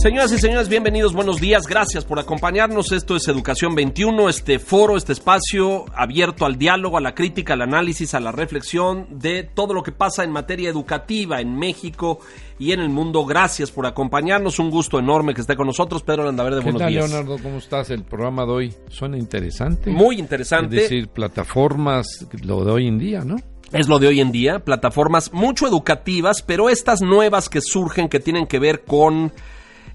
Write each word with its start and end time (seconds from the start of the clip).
Señoras 0.00 0.32
y 0.32 0.38
señores, 0.38 0.70
bienvenidos, 0.70 1.12
buenos 1.12 1.42
días, 1.42 1.66
gracias 1.66 2.06
por 2.06 2.18
acompañarnos. 2.18 2.90
Esto 2.90 3.16
es 3.16 3.28
Educación 3.28 3.74
21, 3.74 4.30
este 4.30 4.58
foro, 4.58 4.96
este 4.96 5.12
espacio 5.12 5.84
abierto 5.94 6.46
al 6.46 6.56
diálogo, 6.56 6.96
a 6.96 7.02
la 7.02 7.14
crítica, 7.14 7.52
al 7.52 7.60
análisis, 7.60 8.14
a 8.14 8.20
la 8.20 8.32
reflexión 8.32 9.06
de 9.10 9.42
todo 9.42 9.74
lo 9.74 9.82
que 9.82 9.92
pasa 9.92 10.24
en 10.24 10.30
materia 10.30 10.70
educativa 10.70 11.42
en 11.42 11.54
México 11.54 12.20
y 12.58 12.72
en 12.72 12.80
el 12.80 12.88
mundo. 12.88 13.26
Gracias 13.26 13.70
por 13.70 13.84
acompañarnos, 13.84 14.58
un 14.58 14.70
gusto 14.70 14.98
enorme 14.98 15.34
que 15.34 15.42
esté 15.42 15.54
con 15.54 15.66
nosotros. 15.66 16.02
Pedro 16.02 16.24
Landaverde, 16.24 16.60
¿Qué 16.60 16.64
buenos 16.64 16.80
tal, 16.80 16.92
días. 16.92 17.10
Leonardo? 17.10 17.36
¿Cómo 17.42 17.58
estás? 17.58 17.90
El 17.90 18.02
programa 18.02 18.46
de 18.46 18.52
hoy 18.52 18.74
suena 18.88 19.18
interesante. 19.18 19.90
Muy 19.90 20.18
interesante. 20.18 20.76
Es 20.76 20.82
decir, 20.84 21.08
plataformas, 21.08 22.26
lo 22.42 22.64
de 22.64 22.70
hoy 22.70 22.88
en 22.88 22.98
día, 22.98 23.22
¿no? 23.22 23.36
es 23.72 23.86
lo 23.86 23.98
de 23.98 24.08
hoy 24.08 24.20
en 24.20 24.32
día, 24.32 24.60
plataformas 24.60 25.32
mucho 25.32 25.68
educativas, 25.68 26.42
pero 26.42 26.70
estas 26.70 27.02
nuevas 27.02 27.48
que 27.48 27.60
surgen 27.60 28.08
que 28.08 28.18
tienen 28.18 28.46
que 28.46 28.58
ver 28.58 28.82
con, 28.82 29.32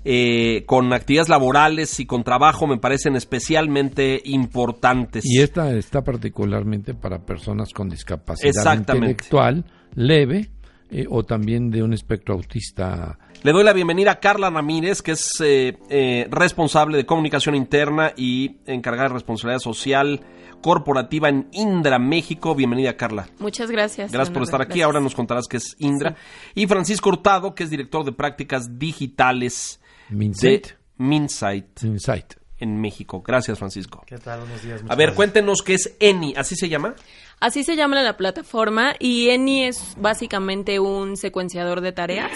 eh, 0.06 0.64
con 0.68 0.94
actividades 0.94 1.30
laborales 1.30 2.00
y 2.00 2.06
con 2.06 2.24
trabajo 2.24 2.68
me 2.68 2.78
parecen 2.78 3.16
especialmente 3.16 4.22
importantes. 4.24 5.26
Y 5.26 5.42
esta 5.42 5.74
está 5.76 6.04
particularmente 6.04 6.94
para 6.94 7.26
personas 7.26 7.74
con 7.74 7.90
discapacidad 7.90 8.78
intelectual 8.78 9.66
leve 9.96 10.50
eh, 10.92 11.06
o 11.10 11.24
también 11.24 11.72
de 11.72 11.82
un 11.82 11.94
espectro 11.94 12.36
autista. 12.36 13.18
Le 13.42 13.52
doy 13.52 13.64
la 13.64 13.74
bienvenida 13.74 14.12
a 14.12 14.20
Carla 14.20 14.52
Ramírez, 14.52 15.02
que 15.02 15.14
es 15.14 15.42
eh, 15.44 15.78
eh, 15.90 16.28
responsable 16.30 16.98
de 16.98 17.06
comunicación 17.06 17.56
interna 17.56 18.14
y 18.16 18.58
encargada 18.68 19.10
de 19.10 19.16
responsabilidad 19.16 19.60
social 19.60 20.22
corporativa 20.62 21.30
en 21.30 21.48
Indra, 21.52 21.98
México. 21.98 22.54
Bienvenida, 22.54 22.96
Carla. 22.96 23.28
Muchas 23.40 23.72
gracias. 23.72 24.12
Gracias 24.12 24.34
por 24.34 24.44
estar 24.44 24.62
aquí. 24.62 24.80
Gracias. 24.80 24.86
Ahora 24.86 25.00
nos 25.00 25.16
contarás 25.16 25.48
qué 25.48 25.58
es 25.58 25.76
Indra. 25.80 26.16
Y 26.54 26.68
Francisco 26.68 27.10
Hurtado, 27.10 27.56
que 27.56 27.64
es 27.64 27.70
director 27.70 28.06
de 28.06 28.12
prácticas 28.12 28.78
digitales 28.78 29.80
Minsight. 30.10 30.68
de 30.68 30.76
Minsight 30.98 31.84
Insight. 31.84 32.34
en 32.58 32.80
México. 32.80 33.22
Gracias, 33.22 33.60
Francisco. 33.60 34.04
¿Qué 34.08 34.18
tal? 34.18 34.40
Buenos 34.40 34.64
días. 34.64 34.82
A 34.82 34.96
ver, 34.96 35.08
gracias. 35.08 35.16
cuéntenos 35.16 35.62
qué 35.62 35.74
es 35.74 35.96
ENI, 36.00 36.36
¿así 36.38 36.56
se 36.56 36.70
llama? 36.70 36.96
Así 37.42 37.64
se 37.64 37.76
llama 37.76 38.02
la 38.02 38.18
plataforma 38.18 38.96
y 38.98 39.30
ENI 39.30 39.66
es 39.66 39.96
básicamente 40.00 40.80
un 40.80 41.18
secuenciador 41.18 41.82
de 41.82 41.92
tareas 41.92 42.32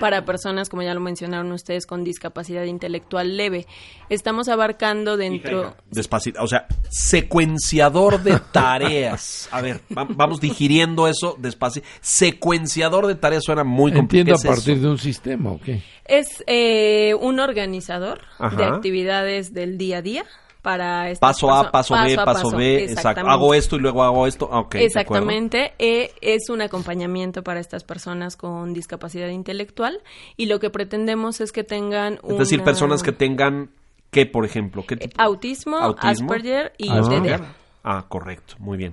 para 0.00 0.24
personas, 0.24 0.68
como 0.68 0.82
ya 0.82 0.94
lo 0.94 1.00
mencionaron 1.00 1.50
ustedes, 1.52 1.84
con 1.86 2.04
discapacidad 2.04 2.64
intelectual 2.64 3.36
leve. 3.36 3.66
Estamos 4.08 4.48
abarcando 4.48 5.16
dentro... 5.16 5.74
Despacito, 5.90 6.42
o 6.42 6.46
sea, 6.46 6.66
secuenciador 6.88 8.22
de 8.22 8.38
tareas. 8.52 9.48
A 9.52 9.60
ver, 9.60 9.80
va- 9.96 10.06
vamos 10.08 10.40
digiriendo 10.40 11.08
eso 11.08 11.34
despacito. 11.38 11.86
Secuenciador 12.00 13.06
de 13.08 13.16
tareas 13.16 13.44
suena 13.44 13.64
muy 13.64 13.90
Entiendo 13.92 14.32
a 14.32 14.34
complicado. 14.36 14.56
partir 14.56 14.80
de 14.80 14.88
un 14.88 14.98
sistema, 14.98 15.50
¿ok? 15.52 15.68
Es 16.04 16.44
eh, 16.46 17.14
un 17.20 17.40
organizador 17.40 18.20
Ajá. 18.38 18.56
de 18.56 18.64
actividades 18.64 19.52
del 19.52 19.76
día 19.76 19.98
a 19.98 20.02
día 20.02 20.24
para 20.66 21.12
Paso 21.20 21.48
A, 21.52 21.70
paso 21.70 21.94
B, 21.94 22.16
a 22.18 22.24
paso, 22.24 22.50
B, 22.50 22.82
exacto. 22.86 23.24
Hago 23.28 23.54
esto 23.54 23.76
y 23.76 23.78
luego 23.78 24.02
hago 24.02 24.26
esto. 24.26 24.48
Ah. 24.52 24.66
Exactamente, 24.72 25.74
eh, 25.78 26.10
es 26.20 26.50
un 26.50 26.60
acompañamiento 26.60 27.44
para 27.44 27.60
estas 27.60 27.84
personas 27.84 28.36
con 28.36 28.74
discapacidad 28.74 29.28
intelectual 29.28 30.00
y 30.36 30.46
lo 30.46 30.58
que 30.58 30.68
pretendemos 30.70 31.40
es 31.40 31.52
que 31.52 31.62
tengan 31.62 32.18
Es 32.28 32.38
decir, 32.38 32.58
una- 32.58 32.64
personas 32.64 33.04
que 33.04 33.12
tengan, 33.12 33.70
¿qué, 34.10 34.26
por 34.26 34.44
ejemplo? 34.44 34.82
¿Qué 34.84 34.96
tipo? 34.96 35.22
autismo, 35.22 35.76
Autismo. 35.76 36.32
Asperger 36.32 36.72
y 36.78 36.88
Asperger. 36.90 37.38
TDA. 37.42 37.46
Ah, 37.88 38.04
correcto, 38.08 38.56
muy 38.58 38.76
bien. 38.76 38.92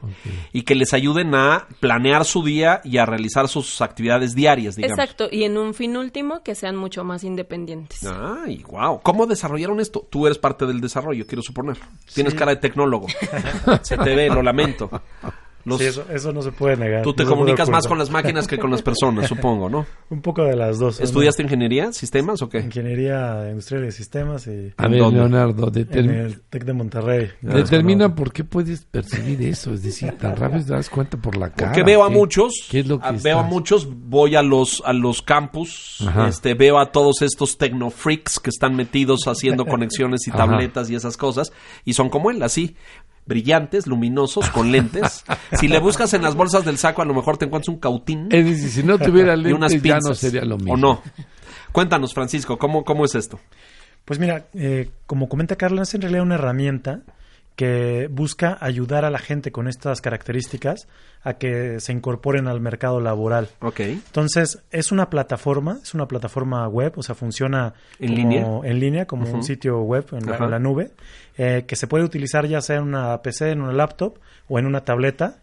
Y 0.52 0.62
que 0.62 0.76
les 0.76 0.94
ayuden 0.94 1.34
a 1.34 1.68
planear 1.80 2.26
su 2.26 2.44
día 2.44 2.80
y 2.84 3.00
a 3.00 3.08
realizar 3.08 3.48
sus 3.48 3.82
actividades 3.82 4.36
diarias, 4.36 4.76
digamos. 4.76 5.00
Exacto, 5.00 5.30
y 5.32 5.46
en 5.46 5.58
un 5.58 5.74
fin 5.74 5.98
último 5.98 6.44
que 6.44 6.54
sean 6.54 6.76
mucho 6.76 7.04
más 7.04 7.24
independientes. 7.24 8.06
Ay, 8.06 8.64
wow. 8.70 9.02
¿Cómo 9.02 9.26
desarrollaron 9.26 9.80
esto? 9.80 10.08
Tú 10.12 10.28
eres 10.28 10.38
parte 10.38 10.68
del 10.68 10.80
desarrollo, 10.80 11.26
quiero 11.26 11.42
suponer. 11.42 11.80
Tienes 12.14 12.36
cara 12.36 12.54
de 12.54 12.62
tecnólogo. 12.62 13.08
Se 13.82 13.98
te 13.98 14.16
ve, 14.16 14.28
lo 14.28 14.44
lamento. 14.44 14.92
Los- 15.66 15.80
Sí, 15.80 15.86
eso, 15.86 16.06
eso 16.12 16.32
no 16.34 16.42
se 16.42 16.52
puede 16.52 16.76
negar. 16.78 17.04
tú 17.04 17.14
te 17.14 17.24
no 17.24 17.30
comunicas 17.30 17.70
más 17.70 17.88
con 17.88 17.98
las 17.98 18.10
máquinas 18.10 18.48
que 18.48 18.58
con 18.58 18.70
las 18.72 18.82
personas, 18.82 19.28
supongo, 19.28 19.70
¿no? 19.70 19.86
Un 20.10 20.22
poco 20.22 20.44
de 20.44 20.56
las 20.56 20.78
dos. 20.80 21.00
¿Estudiaste 21.00 21.42
ingeniería, 21.44 21.92
sistemas 21.94 22.42
o 22.42 22.50
qué? 22.50 22.60
Ingeniería 22.60 23.48
industrial 23.50 23.84
de 23.84 23.92
sistemas 23.92 24.46
y 24.48 24.74
A 24.78 24.86
¿En 24.86 24.92
ver, 24.92 25.00
dónde? 25.00 25.20
Leonardo, 25.20 25.68
en 25.68 25.74
determina, 25.74 26.22
el 26.24 26.42
TEC 26.42 26.66
de 26.66 26.74
Monterrey. 26.74 27.30
determina 27.42 28.14
por 28.16 28.32
qué 28.34 28.44
puedes 28.44 28.84
percibir 28.86 29.42
eso. 29.44 29.74
Es 29.74 29.84
decir, 29.84 30.12
tan 30.18 30.36
rápido 30.36 30.66
te 30.66 30.74
das 30.74 30.90
cuenta 30.90 31.18
por 31.18 31.38
la 31.38 31.50
cara. 31.52 31.72
Porque 31.72 31.84
veo 31.84 32.04
a 32.04 32.10
¿qué? 32.10 32.14
muchos, 32.16 32.54
¿Qué 32.70 32.80
es 32.82 32.88
lo 32.88 33.00
que 33.00 33.08
a- 33.08 33.12
veo 33.12 33.40
a 33.40 33.44
muchos, 33.44 33.88
voy 33.90 34.36
a 34.36 34.42
los 34.44 34.82
a 34.86 34.94
los 34.94 35.22
campus, 35.22 36.04
Ajá. 36.08 36.28
este 36.28 36.54
veo 36.54 36.80
a 36.80 36.92
todos 36.92 37.22
estos 37.22 37.58
tecnofreaks 37.58 38.40
que 38.40 38.50
están 38.50 38.76
metidos 38.76 39.28
haciendo 39.28 39.66
conexiones 39.66 40.28
y 40.28 40.32
Ajá. 40.32 40.40
tabletas 40.40 40.90
y 40.90 40.96
esas 40.96 41.18
cosas 41.18 41.52
y 41.86 41.94
son 41.94 42.10
como 42.10 42.30
él, 42.32 42.42
así 42.44 42.76
brillantes, 43.26 43.88
luminosos, 43.88 44.50
con 44.50 44.72
lentes. 44.72 45.24
si 45.60 45.68
le 45.68 45.80
buscas 45.80 46.14
en 46.14 46.22
las 46.22 46.36
bolsas 46.36 46.66
del 46.66 46.78
saco, 46.78 47.02
a 47.02 47.06
lo 47.06 47.14
mejor 47.14 47.38
te 47.38 47.46
encuentras 47.46 47.70
un 47.70 47.80
cautín 47.80 48.28
Es 48.32 48.46
decir, 48.46 48.70
si 48.70 48.84
no 48.84 48.98
tuviera 48.98 49.36
y 49.38 49.54
unas 49.54 49.72
lentes 49.72 49.82
ya 49.90 49.96
pinzas. 49.96 50.10
no 50.10 50.16
sería 50.16 50.46
lo 50.46 50.58
mismo. 50.58 50.74
¿O 50.74 50.78
no? 50.78 51.02
Cuéntanos, 51.72 52.14
Francisco, 52.14 52.58
¿cómo, 52.58 52.84
cómo 52.84 53.06
es 53.06 53.16
esto? 53.16 53.40
Pues 54.06 54.20
mira, 54.20 54.46
eh, 54.54 54.90
como 55.06 55.30
comenta 55.30 55.56
Carla, 55.56 55.84
es 55.84 55.94
en 55.94 56.02
realidad 56.02 56.24
una 56.24 56.36
herramienta 56.36 57.02
que 57.56 58.08
busca 58.12 58.58
ayudar 58.62 59.06
a 59.06 59.12
la 59.12 59.20
gente 59.20 59.52
con 59.52 59.68
estas 59.68 60.02
características 60.02 60.88
a 61.24 61.36
que 61.36 61.80
se 61.80 61.92
incorporen 61.94 62.48
al 62.48 62.60
mercado 62.60 63.00
laboral. 63.00 63.50
Ok. 63.62 63.80
Entonces, 63.82 64.60
es 64.72 64.92
una 64.92 65.10
plataforma, 65.10 65.80
es 65.82 65.94
una 65.94 66.08
plataforma 66.08 66.68
web, 66.68 66.94
o 66.96 67.04
sea, 67.04 67.14
funciona 67.16 67.74
¿En 68.00 68.08
como- 68.16 68.18
línea? 68.18 68.46
en 68.64 68.80
línea, 68.80 69.06
como 69.06 69.30
un 69.32 69.44
sitio 69.44 69.82
web 69.82 70.06
en 70.14 70.26
la, 70.26 70.36
Ajá. 70.36 70.46
en 70.46 70.52
la 70.52 70.60
nube, 70.60 70.92
eh, 71.38 71.66
que 71.68 71.76
se 71.76 71.88
puede 71.88 72.04
utilizar 72.04 72.48
ya 72.48 72.60
sea 72.62 72.78
en 72.78 72.84
una 72.84 73.22
PC, 73.22 73.52
en 73.52 73.62
una 73.62 73.74
laptop 73.74 74.18
o 74.48 74.58
en 74.60 74.66
una 74.66 74.82
tableta. 74.84 75.38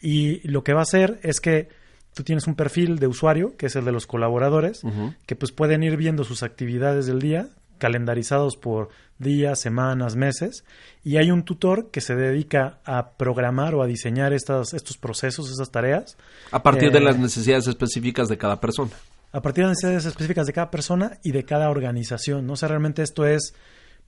Y 0.00 0.46
lo 0.48 0.62
que 0.62 0.72
va 0.72 0.80
a 0.80 0.82
hacer 0.84 1.18
es 1.22 1.40
que 1.40 1.68
tú 2.14 2.22
tienes 2.22 2.46
un 2.46 2.54
perfil 2.54 2.98
de 2.98 3.06
usuario, 3.08 3.56
que 3.56 3.66
es 3.66 3.76
el 3.76 3.84
de 3.84 3.92
los 3.92 4.06
colaboradores, 4.06 4.82
que 5.26 5.36
pues 5.36 5.52
pueden 5.52 5.82
ir 5.82 5.96
viendo 5.96 6.22
sus 6.24 6.42
actividades 6.42 7.06
del 7.06 7.18
día, 7.20 7.48
calendarizados 7.78 8.56
por 8.56 8.88
días, 9.18 9.60
semanas, 9.60 10.16
meses, 10.16 10.64
y 11.04 11.16
hay 11.16 11.30
un 11.30 11.44
tutor 11.44 11.90
que 11.90 12.00
se 12.00 12.14
dedica 12.14 12.80
a 12.84 13.12
programar 13.12 13.74
o 13.74 13.82
a 13.82 13.86
diseñar 13.86 14.32
estas, 14.32 14.74
estos 14.74 14.98
procesos, 14.98 15.50
estas 15.50 15.70
tareas, 15.70 16.16
A 16.50 16.62
partir 16.62 16.90
de 16.92 16.98
Eh, 16.98 17.02
las 17.02 17.18
necesidades 17.18 17.66
específicas 17.66 18.28
de 18.28 18.36
cada 18.36 18.60
persona. 18.60 18.90
a 19.32 19.40
partir 19.42 19.64
de 19.64 19.70
necesidades 19.70 20.06
específicas 20.06 20.46
de 20.46 20.52
cada 20.52 20.70
persona 20.70 21.18
y 21.22 21.32
de 21.32 21.44
cada 21.44 21.68
organización. 21.70 22.46
¿no? 22.46 22.54
O 22.54 22.56
sea, 22.56 22.68
realmente 22.68 23.02
esto 23.02 23.26
es, 23.26 23.54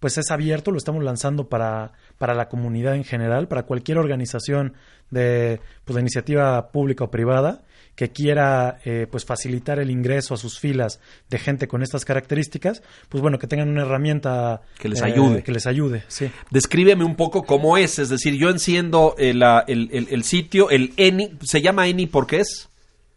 pues 0.00 0.16
es 0.16 0.30
abierto, 0.30 0.70
lo 0.70 0.78
estamos 0.78 1.02
lanzando 1.04 1.48
para, 1.48 1.92
para 2.18 2.34
la 2.34 2.48
comunidad 2.48 2.94
en 2.94 3.04
general, 3.04 3.48
para 3.48 3.64
cualquier 3.64 3.98
organización 3.98 4.74
de, 5.10 5.60
pues, 5.84 5.94
de 5.94 6.00
iniciativa 6.00 6.70
pública 6.70 7.04
o 7.04 7.10
privada 7.10 7.62
que 7.98 8.10
quiera 8.12 8.78
eh, 8.84 9.08
pues 9.10 9.24
facilitar 9.24 9.80
el 9.80 9.90
ingreso 9.90 10.32
a 10.32 10.36
sus 10.36 10.60
filas 10.60 11.00
de 11.28 11.36
gente 11.40 11.66
con 11.66 11.82
estas 11.82 12.04
características, 12.04 12.80
pues 13.08 13.20
bueno, 13.20 13.40
que 13.40 13.48
tengan 13.48 13.68
una 13.68 13.82
herramienta 13.82 14.62
Que 14.78 14.88
les 14.88 15.00
eh, 15.02 15.06
ayude. 15.06 15.42
que 15.42 15.50
les 15.50 15.66
ayude, 15.66 16.04
sí. 16.06 16.30
Descríbeme 16.52 17.02
un 17.04 17.16
poco 17.16 17.42
cómo 17.42 17.76
es, 17.76 17.98
es 17.98 18.08
decir, 18.08 18.34
yo 18.34 18.50
enciendo 18.50 19.16
el, 19.18 19.42
ah, 19.42 19.64
el- 19.66 19.88
el- 19.92 20.06
el 20.12 20.22
sitio, 20.22 20.70
el 20.70 20.92
ENI, 20.96 21.38
se 21.42 21.60
llama 21.60 21.88
ENI 21.88 22.06
porque 22.06 22.38
es. 22.38 22.68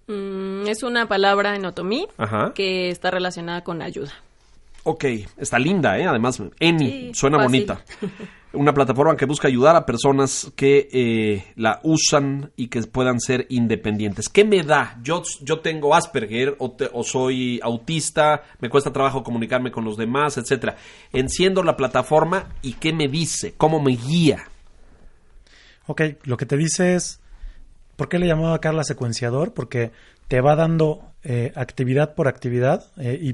Mm, 0.07 0.65
es 0.67 0.81
una 0.81 1.07
palabra 1.07 1.55
en 1.55 1.63
otomí 1.63 2.07
Ajá. 2.17 2.51
que 2.55 2.89
está 2.89 3.11
relacionada 3.11 3.63
con 3.63 3.83
ayuda. 3.83 4.11
Ok, 4.83 5.05
está 5.37 5.59
linda, 5.59 5.99
¿eh? 5.99 6.07
Además, 6.07 6.41
ENI, 6.59 6.89
Sí, 6.89 7.11
suena 7.13 7.37
fácil. 7.37 7.67
bonita. 7.67 7.85
Una 8.53 8.73
plataforma 8.73 9.15
que 9.15 9.25
busca 9.25 9.47
ayudar 9.47 9.77
a 9.77 9.85
personas 9.85 10.51
que 10.57 10.89
eh, 10.91 11.53
la 11.55 11.79
usan 11.83 12.51
y 12.57 12.67
que 12.67 12.81
puedan 12.81 13.21
ser 13.21 13.45
independientes. 13.47 14.27
¿Qué 14.27 14.43
me 14.43 14.61
da? 14.63 14.99
Yo, 15.01 15.23
yo 15.41 15.61
tengo 15.61 15.95
Asperger 15.95 16.57
o, 16.59 16.75
o 16.91 17.03
soy 17.03 17.61
autista, 17.63 18.43
me 18.59 18.69
cuesta 18.69 18.91
trabajo 18.91 19.23
comunicarme 19.23 19.71
con 19.71 19.85
los 19.85 19.95
demás, 19.95 20.37
etcétera. 20.37 20.75
Enciendo 21.13 21.63
la 21.63 21.77
plataforma 21.77 22.49
y 22.61 22.73
¿qué 22.73 22.91
me 22.91 23.07
dice? 23.07 23.53
¿Cómo 23.55 23.79
me 23.79 23.95
guía? 23.95 24.43
Ok, 25.87 26.01
lo 26.23 26.35
que 26.35 26.45
te 26.45 26.57
dice 26.57 26.95
es, 26.95 27.21
¿por 27.95 28.09
qué 28.09 28.19
le 28.19 28.27
llamaba 28.27 28.59
Carla 28.59 28.83
secuenciador? 28.83 29.53
Porque 29.53 29.91
te 30.31 30.39
va 30.39 30.55
dando 30.55 31.11
eh, 31.25 31.51
actividad 31.55 32.15
por 32.15 32.29
actividad 32.29 32.85
eh, 32.95 33.33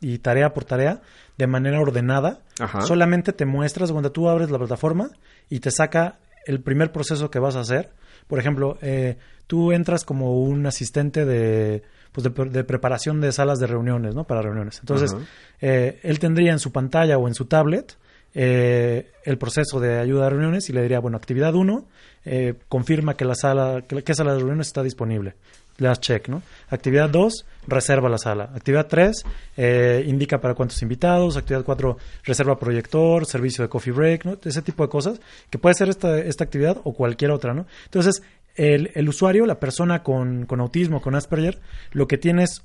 y, 0.00 0.18
tarea 0.20 0.54
por 0.54 0.64
tarea 0.64 1.02
de 1.36 1.46
manera 1.46 1.78
ordenada. 1.78 2.40
Ajá. 2.58 2.80
Solamente 2.80 3.34
te 3.34 3.44
muestras 3.44 3.92
cuando 3.92 4.10
tú 4.10 4.26
abres 4.26 4.50
la 4.50 4.56
plataforma 4.56 5.10
y 5.50 5.60
te 5.60 5.70
saca 5.70 6.16
el 6.46 6.62
primer 6.62 6.92
proceso 6.92 7.30
que 7.30 7.38
vas 7.38 7.56
a 7.56 7.60
hacer. 7.60 7.90
Por 8.26 8.38
ejemplo, 8.38 8.78
eh, 8.80 9.18
tú 9.46 9.72
entras 9.72 10.06
como 10.06 10.40
un 10.40 10.66
asistente 10.66 11.26
de, 11.26 11.82
pues 12.10 12.24
de, 12.24 12.44
de 12.46 12.64
preparación 12.64 13.20
de 13.20 13.32
salas 13.32 13.58
de 13.58 13.66
reuniones, 13.66 14.14
¿no? 14.14 14.24
Para 14.24 14.40
reuniones. 14.40 14.78
Entonces, 14.80 15.14
eh, 15.60 16.00
él 16.02 16.18
tendría 16.20 16.52
en 16.52 16.58
su 16.58 16.72
pantalla 16.72 17.18
o 17.18 17.28
en 17.28 17.34
su 17.34 17.44
tablet 17.44 17.98
eh, 18.32 19.10
el 19.24 19.38
proceso 19.38 19.80
de 19.80 19.98
ayuda 19.98 20.26
a 20.26 20.30
reuniones 20.30 20.70
y 20.70 20.72
le 20.72 20.82
diría, 20.82 21.00
bueno, 21.00 21.16
actividad 21.16 21.54
1, 21.54 21.88
eh, 22.24 22.54
confirma 22.68 23.14
que 23.16 23.24
la 23.24 23.34
sala, 23.34 23.82
que, 23.86 24.02
que 24.02 24.14
sala 24.14 24.32
de 24.32 24.38
reuniones 24.38 24.68
está 24.68 24.82
disponible. 24.82 25.34
Le 25.78 25.88
das 25.88 26.00
check, 26.00 26.28
¿no? 26.28 26.42
Actividad 26.68 27.08
2, 27.08 27.46
reserva 27.66 28.10
la 28.10 28.18
sala. 28.18 28.50
Actividad 28.54 28.86
3, 28.86 29.24
eh, 29.56 30.04
indica 30.06 30.38
para 30.38 30.54
cuántos 30.54 30.82
invitados. 30.82 31.38
Actividad 31.38 31.64
4, 31.64 31.96
reserva 32.24 32.58
proyector, 32.58 33.24
servicio 33.24 33.64
de 33.64 33.70
coffee 33.70 33.92
break, 33.92 34.24
¿no? 34.26 34.36
Ese 34.44 34.60
tipo 34.60 34.82
de 34.82 34.90
cosas 34.90 35.20
que 35.48 35.58
puede 35.58 35.74
ser 35.74 35.88
esta, 35.88 36.18
esta 36.18 36.44
actividad 36.44 36.78
o 36.84 36.92
cualquier 36.92 37.30
otra, 37.30 37.54
¿no? 37.54 37.66
Entonces, 37.86 38.22
el, 38.56 38.90
el 38.94 39.08
usuario, 39.08 39.46
la 39.46 39.58
persona 39.58 40.02
con, 40.02 40.44
con 40.44 40.60
autismo, 40.60 41.00
con 41.00 41.14
Asperger, 41.14 41.60
lo 41.92 42.06
que 42.06 42.18
tiene 42.18 42.42
es 42.42 42.62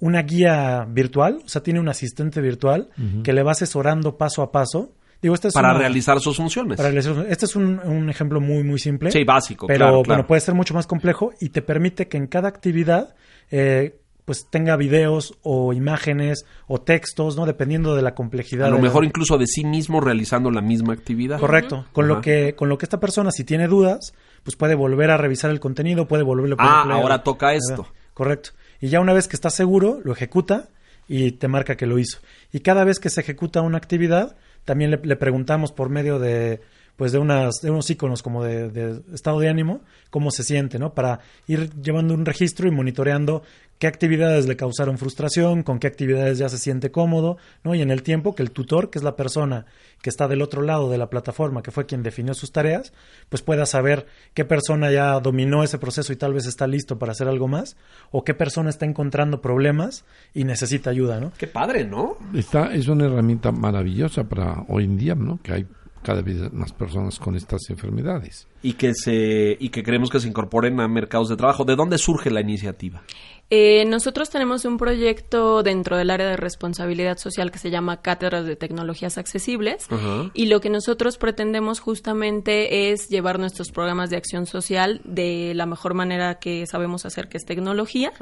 una 0.00 0.22
guía 0.22 0.86
virtual, 0.88 1.40
o 1.44 1.48
sea, 1.48 1.62
tiene 1.62 1.80
un 1.80 1.88
asistente 1.88 2.40
virtual 2.40 2.88
que 3.24 3.32
le 3.32 3.42
va 3.42 3.52
asesorando 3.52 4.16
paso 4.16 4.42
a 4.42 4.52
paso. 4.52 4.92
Digo, 5.20 5.34
este 5.34 5.48
es 5.48 5.54
Para 5.54 5.70
una- 5.70 5.78
realizar 5.78 6.20
sus 6.20 6.36
funciones. 6.36 6.76
para 6.76 6.90
realizar- 6.90 7.26
Este 7.28 7.46
es 7.46 7.56
un, 7.56 7.80
un 7.80 8.08
ejemplo 8.08 8.40
muy, 8.40 8.62
muy 8.62 8.78
simple. 8.78 9.10
Sí, 9.10 9.24
básico, 9.24 9.66
Pero 9.66 9.78
claro, 9.86 10.02
bueno, 10.04 10.26
puede 10.26 10.40
ser 10.40 10.54
mucho 10.54 10.74
más 10.74 10.86
complejo 10.86 11.32
y 11.40 11.48
te 11.48 11.60
permite 11.62 12.06
que 12.08 12.16
en 12.16 12.26
cada 12.28 12.48
actividad 12.48 13.14
eh, 13.50 13.98
pues 14.24 14.46
tenga 14.50 14.76
videos 14.76 15.34
o 15.42 15.72
imágenes 15.72 16.44
o 16.66 16.80
textos, 16.82 17.34
¿no? 17.36 17.46
Dependiendo 17.46 17.96
de 17.96 18.02
la 18.02 18.14
complejidad. 18.14 18.66
A 18.66 18.70
lo 18.70 18.76
la- 18.76 18.82
mejor 18.82 19.04
incluso 19.04 19.38
de 19.38 19.46
sí 19.46 19.64
mismo 19.64 20.00
realizando 20.02 20.50
la 20.50 20.60
misma 20.60 20.92
actividad. 20.92 21.40
Correcto. 21.40 21.86
Con 21.92 22.04
Ajá. 22.04 22.14
lo 22.14 22.20
que 22.20 22.54
con 22.54 22.68
lo 22.68 22.76
que 22.78 22.84
esta 22.84 23.00
persona 23.00 23.30
si 23.30 23.42
tiene 23.44 23.66
dudas, 23.68 24.12
pues 24.44 24.54
puede 24.54 24.74
volver 24.74 25.10
a 25.10 25.16
revisar 25.16 25.50
el 25.50 25.60
contenido, 25.60 26.06
puede 26.06 26.22
volverlo 26.24 26.56
a 26.58 26.82
Ah, 26.82 26.84
ahora 26.92 27.22
toca 27.24 27.54
esto. 27.54 27.86
Correcto. 28.14 28.50
Y 28.80 28.88
ya 28.88 29.00
una 29.00 29.14
vez 29.14 29.26
que 29.28 29.34
está 29.36 29.48
seguro, 29.50 30.00
lo 30.04 30.12
ejecuta 30.12 30.68
y 31.08 31.32
te 31.32 31.48
marca 31.48 31.76
que 31.76 31.86
lo 31.86 31.98
hizo. 31.98 32.18
Y 32.52 32.60
cada 32.60 32.84
vez 32.84 33.00
que 33.00 33.08
se 33.10 33.22
ejecuta 33.22 33.62
una 33.62 33.78
actividad, 33.78 34.36
también 34.68 34.90
le, 34.90 35.00
le 35.02 35.16
preguntamos 35.16 35.72
por 35.72 35.88
medio 35.88 36.18
de 36.18 36.60
pues 36.98 37.12
de 37.12 37.18
unas 37.18 37.62
de 37.62 37.70
unos 37.70 37.88
iconos 37.88 38.22
como 38.22 38.44
de, 38.44 38.68
de 38.68 39.00
estado 39.14 39.40
de 39.40 39.48
ánimo 39.48 39.80
cómo 40.10 40.30
se 40.30 40.44
siente 40.44 40.78
no 40.78 40.92
para 40.92 41.20
ir 41.46 41.70
llevando 41.80 42.12
un 42.12 42.26
registro 42.26 42.68
y 42.68 42.70
monitoreando 42.70 43.42
qué 43.78 43.86
actividades 43.86 44.46
le 44.46 44.56
causaron 44.56 44.98
frustración 44.98 45.62
con 45.62 45.78
qué 45.78 45.86
actividades 45.86 46.36
ya 46.36 46.50
se 46.50 46.58
siente 46.58 46.90
cómodo 46.90 47.38
no 47.64 47.74
y 47.74 47.80
en 47.80 47.90
el 47.90 48.02
tiempo 48.02 48.34
que 48.34 48.42
el 48.42 48.50
tutor 48.50 48.90
que 48.90 48.98
es 48.98 49.02
la 49.04 49.16
persona 49.16 49.64
que 50.02 50.10
está 50.10 50.28
del 50.28 50.42
otro 50.42 50.60
lado 50.60 50.90
de 50.90 50.98
la 50.98 51.08
plataforma 51.08 51.62
que 51.62 51.70
fue 51.70 51.86
quien 51.86 52.02
definió 52.02 52.34
sus 52.34 52.52
tareas 52.52 52.92
pues 53.30 53.40
pueda 53.40 53.64
saber 53.64 54.06
qué 54.34 54.44
persona 54.44 54.90
ya 54.90 55.18
dominó 55.20 55.62
ese 55.62 55.78
proceso 55.78 56.12
y 56.12 56.16
tal 56.16 56.34
vez 56.34 56.46
está 56.46 56.66
listo 56.66 56.98
para 56.98 57.12
hacer 57.12 57.28
algo 57.28 57.48
más 57.48 57.76
o 58.10 58.24
qué 58.24 58.34
persona 58.34 58.68
está 58.68 58.84
encontrando 58.84 59.40
problemas 59.40 60.04
y 60.34 60.44
necesita 60.44 60.90
ayuda 60.90 61.20
no 61.20 61.28
Qué 61.36 61.46
padre, 61.46 61.84
¿no? 61.84 62.16
Está, 62.34 62.74
es 62.74 62.88
una 62.88 63.06
herramienta 63.06 63.52
maravillosa 63.52 64.24
para 64.24 64.64
hoy 64.68 64.84
en 64.84 64.96
día, 64.96 65.14
¿no? 65.14 65.40
Que 65.42 65.52
hay 65.52 65.66
cada 66.02 66.22
vez 66.22 66.52
más 66.52 66.72
personas 66.72 67.18
con 67.18 67.36
estas 67.36 67.68
enfermedades. 67.70 68.46
Y 68.62 68.74
que 68.74 68.94
se 68.94 69.56
y 69.58 69.68
que 69.70 69.82
queremos 69.82 70.10
que 70.10 70.20
se 70.20 70.28
incorporen 70.28 70.80
a 70.80 70.88
mercados 70.88 71.28
de 71.28 71.36
trabajo. 71.36 71.64
¿De 71.64 71.76
dónde 71.76 71.98
surge 71.98 72.30
la 72.30 72.40
iniciativa? 72.40 73.02
Eh, 73.50 73.86
nosotros 73.86 74.28
tenemos 74.28 74.66
un 74.66 74.76
proyecto 74.76 75.62
dentro 75.62 75.96
del 75.96 76.10
área 76.10 76.28
de 76.28 76.36
responsabilidad 76.36 77.16
social 77.16 77.50
que 77.50 77.58
se 77.58 77.70
llama 77.70 78.02
Cátedras 78.02 78.44
de 78.44 78.56
Tecnologías 78.56 79.16
Accesibles 79.16 79.86
y 80.34 80.46
lo 80.46 80.60
que 80.60 80.68
nosotros 80.68 81.16
pretendemos 81.16 81.80
justamente 81.80 82.90
es 82.90 83.08
llevar 83.08 83.38
nuestros 83.38 83.70
programas 83.70 84.10
de 84.10 84.18
acción 84.18 84.44
social 84.44 85.00
de 85.04 85.52
la 85.54 85.64
mejor 85.64 85.94
manera 85.94 86.38
que 86.38 86.66
sabemos 86.66 87.06
hacer, 87.06 87.28
que 87.28 87.38
es 87.38 87.46
tecnología. 87.46 88.12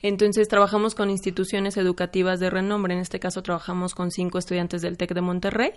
Entonces 0.00 0.46
trabajamos 0.46 0.94
con 0.94 1.10
instituciones 1.10 1.76
educativas 1.76 2.38
de 2.38 2.48
renombre, 2.48 2.94
en 2.94 3.00
este 3.00 3.18
caso 3.18 3.42
trabajamos 3.42 3.96
con 3.96 4.12
cinco 4.12 4.38
estudiantes 4.38 4.80
del 4.80 4.96
TEC 4.96 5.12
de 5.12 5.20
Monterrey. 5.22 5.72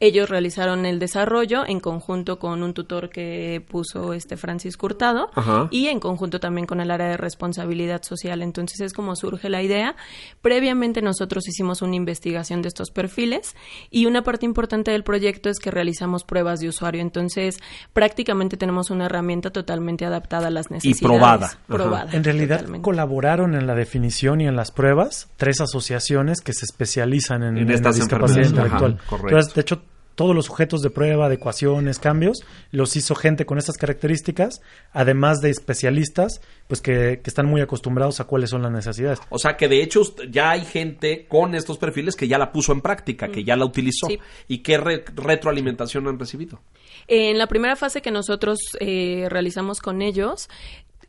Ellos 0.00 0.28
realizaron 0.28 0.86
el 0.86 0.98
desarrollo 0.98 1.64
en 1.66 1.78
conjunto 1.78 2.40
con 2.40 2.64
un 2.64 2.74
tutor 2.74 3.10
que 3.10 3.64
puso 3.68 4.12
este 4.12 4.36
Francisco 4.36 4.86
Hurtado 4.86 5.30
y 5.70 5.86
en 5.86 6.00
conjunto 6.00 6.40
también 6.40 6.66
con 6.66 6.80
el 6.80 6.90
área 6.90 7.10
de 7.10 7.16
responsabilidad 7.16 8.02
social. 8.02 8.39
Entonces 8.42 8.80
es 8.80 8.92
como 8.92 9.16
surge 9.16 9.48
la 9.48 9.62
idea. 9.62 9.96
Previamente 10.42 11.02
nosotros 11.02 11.46
hicimos 11.48 11.82
una 11.82 11.96
investigación 11.96 12.62
de 12.62 12.68
estos 12.68 12.90
perfiles 12.90 13.54
y 13.90 14.06
una 14.06 14.22
parte 14.22 14.46
importante 14.46 14.90
del 14.90 15.02
proyecto 15.04 15.48
es 15.50 15.58
que 15.58 15.70
realizamos 15.70 16.24
pruebas 16.24 16.60
de 16.60 16.68
usuario. 16.68 17.00
Entonces 17.00 17.58
prácticamente 17.92 18.56
tenemos 18.56 18.90
una 18.90 19.06
herramienta 19.06 19.50
totalmente 19.50 20.04
adaptada 20.04 20.48
a 20.48 20.50
las 20.50 20.70
necesidades. 20.70 21.02
probada. 21.02 21.46
Ajá. 21.46 21.58
Probada, 21.66 22.12
En 22.12 22.24
realidad 22.24 22.58
totalmente. 22.58 22.84
colaboraron 22.84 23.54
en 23.54 23.66
la 23.66 23.74
definición 23.74 24.40
y 24.40 24.46
en 24.46 24.56
las 24.56 24.70
pruebas 24.70 25.28
tres 25.36 25.60
asociaciones 25.60 26.40
que 26.40 26.52
se 26.52 26.64
especializan 26.64 27.42
en, 27.42 27.56
En 27.56 27.62
en 27.62 27.68
la 27.68 27.74
estas 27.74 27.96
discapacidad 27.96 28.44
intelectual. 28.46 28.94
Ajá, 28.98 29.06
correcto. 29.08 29.28
Entonces, 29.28 29.54
de 29.54 29.60
hecho, 29.60 29.82
todos 30.20 30.36
los 30.36 30.44
sujetos 30.44 30.82
de 30.82 30.90
prueba, 30.90 31.24
adecuaciones, 31.26 31.98
cambios, 31.98 32.44
los 32.72 32.94
hizo 32.94 33.14
gente 33.14 33.46
con 33.46 33.56
estas 33.56 33.78
características, 33.78 34.60
además 34.92 35.40
de 35.40 35.48
especialistas, 35.48 36.42
pues 36.68 36.82
que, 36.82 37.20
que 37.24 37.30
están 37.30 37.46
muy 37.46 37.62
acostumbrados 37.62 38.20
a 38.20 38.24
cuáles 38.24 38.50
son 38.50 38.60
las 38.60 38.70
necesidades. 38.70 39.18
O 39.30 39.38
sea 39.38 39.56
que 39.56 39.66
de 39.66 39.82
hecho 39.82 40.02
ya 40.30 40.50
hay 40.50 40.66
gente 40.66 41.24
con 41.26 41.54
estos 41.54 41.78
perfiles 41.78 42.16
que 42.16 42.28
ya 42.28 42.36
la 42.36 42.52
puso 42.52 42.72
en 42.72 42.82
práctica, 42.82 43.28
que 43.28 43.44
ya 43.44 43.56
la 43.56 43.64
utilizó. 43.64 44.08
Sí. 44.08 44.18
¿Y 44.46 44.58
qué 44.58 44.76
re- 44.76 45.06
retroalimentación 45.16 46.06
han 46.06 46.18
recibido? 46.18 46.60
En 47.08 47.38
la 47.38 47.46
primera 47.46 47.74
fase 47.74 48.02
que 48.02 48.10
nosotros 48.10 48.58
eh, 48.78 49.26
realizamos 49.30 49.80
con 49.80 50.02
ellos, 50.02 50.50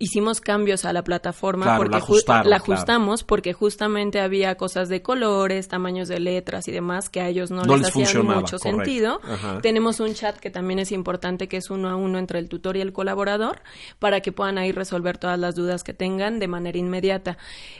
hicimos 0.01 0.41
cambios 0.41 0.83
a 0.85 0.93
la 0.93 1.03
plataforma 1.03 1.63
Claro, 1.65 1.77
porque 1.79 1.91
la 1.95 1.99
ju- 2.01 2.03
ajustaron, 2.03 2.49
la 2.49 2.59
claro. 2.59 2.73
ajustamos 2.73 3.23
porque 3.23 3.53
justamente 3.53 4.19
había 4.19 4.55
cosas 4.55 4.89
de 4.89 5.01
colores, 5.01 5.67
tamaños 5.67 6.07
de 6.07 6.19
letras 6.19 6.67
y 6.67 6.71
demás 6.71 7.09
que 7.09 7.21
a 7.21 7.27
ellos 7.29 7.51
no, 7.51 7.63
No 7.63 7.77
les, 7.77 7.95
les 7.95 8.07
hacían 8.07 8.25
mucho 8.25 8.57
correcto. 8.57 8.57
sentido. 8.59 9.21
Ajá. 9.23 9.59
Tenemos 9.61 9.99
un 9.99 10.13
chat 10.13 10.37
que 10.37 10.49
también 10.49 10.79
es 10.79 10.91
importante 10.91 11.47
que 11.47 11.57
es 11.57 11.69
uno 11.69 11.89
a 11.89 11.95
uno 11.95 12.17
entre 12.17 12.39
el 12.39 12.49
tutor 12.49 12.75
y 12.77 12.81
el 12.81 12.91
colaborador 12.93 13.61
para 13.99 14.21
que 14.21 14.31
puedan 14.31 14.57
ahí 14.57 14.71
resolver 14.71 15.17
todas 15.17 15.37
las 15.39 15.55
dudas 15.55 15.83
que 15.83 15.93
tengan 15.93 16.39
de 16.39 16.47
manera 16.47 16.77
inmediata. 16.77 17.37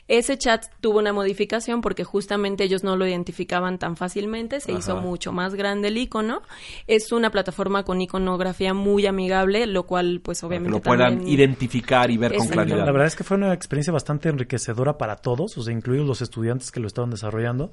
Ese 0.07 0.37
chat 0.37 0.65
tuvo 0.81 0.99
una 0.99 1.13
modificación 1.13 1.81
porque 1.81 2.03
justamente 2.03 2.63
ellos 2.63 2.83
no 2.83 2.95
lo 2.95 3.07
identificaban 3.07 3.79
tan 3.79 3.97
fácilmente, 3.97 4.59
se 4.59 4.71
hizo 4.73 4.97
mucho 4.97 5.31
más 5.31 5.55
grande 5.55 5.87
el 5.87 5.97
icono. 5.97 6.41
Es 6.85 7.11
una 7.11 7.31
plataforma 7.31 7.83
con 7.83 7.99
iconografía 8.01 8.73
muy 8.75 9.05
amigable, 9.07 9.65
lo 9.65 9.83
cual 9.87 10.21
pues 10.23 10.43
obviamente 10.43 10.77
lo 10.77 10.83
puedan 10.83 11.15
también- 11.15 11.27
identificar 11.33 12.10
y 12.11 12.17
ver 12.17 12.35
con 12.35 12.47
claridad. 12.47 12.85
La 12.85 12.91
verdad 12.91 13.07
es 13.07 13.15
que 13.15 13.23
fue 13.23 13.37
una 13.37 13.53
experiencia 13.53 13.91
bastante 13.93 14.29
enriquecedora 14.29 14.97
para 14.97 15.15
todos, 15.17 15.57
o 15.57 15.63
sea, 15.63 15.73
incluidos 15.73 16.07
los 16.07 16.21
estudiantes 16.21 16.71
que 16.71 16.79
lo 16.79 16.87
estaban 16.87 17.09
desarrollando, 17.11 17.71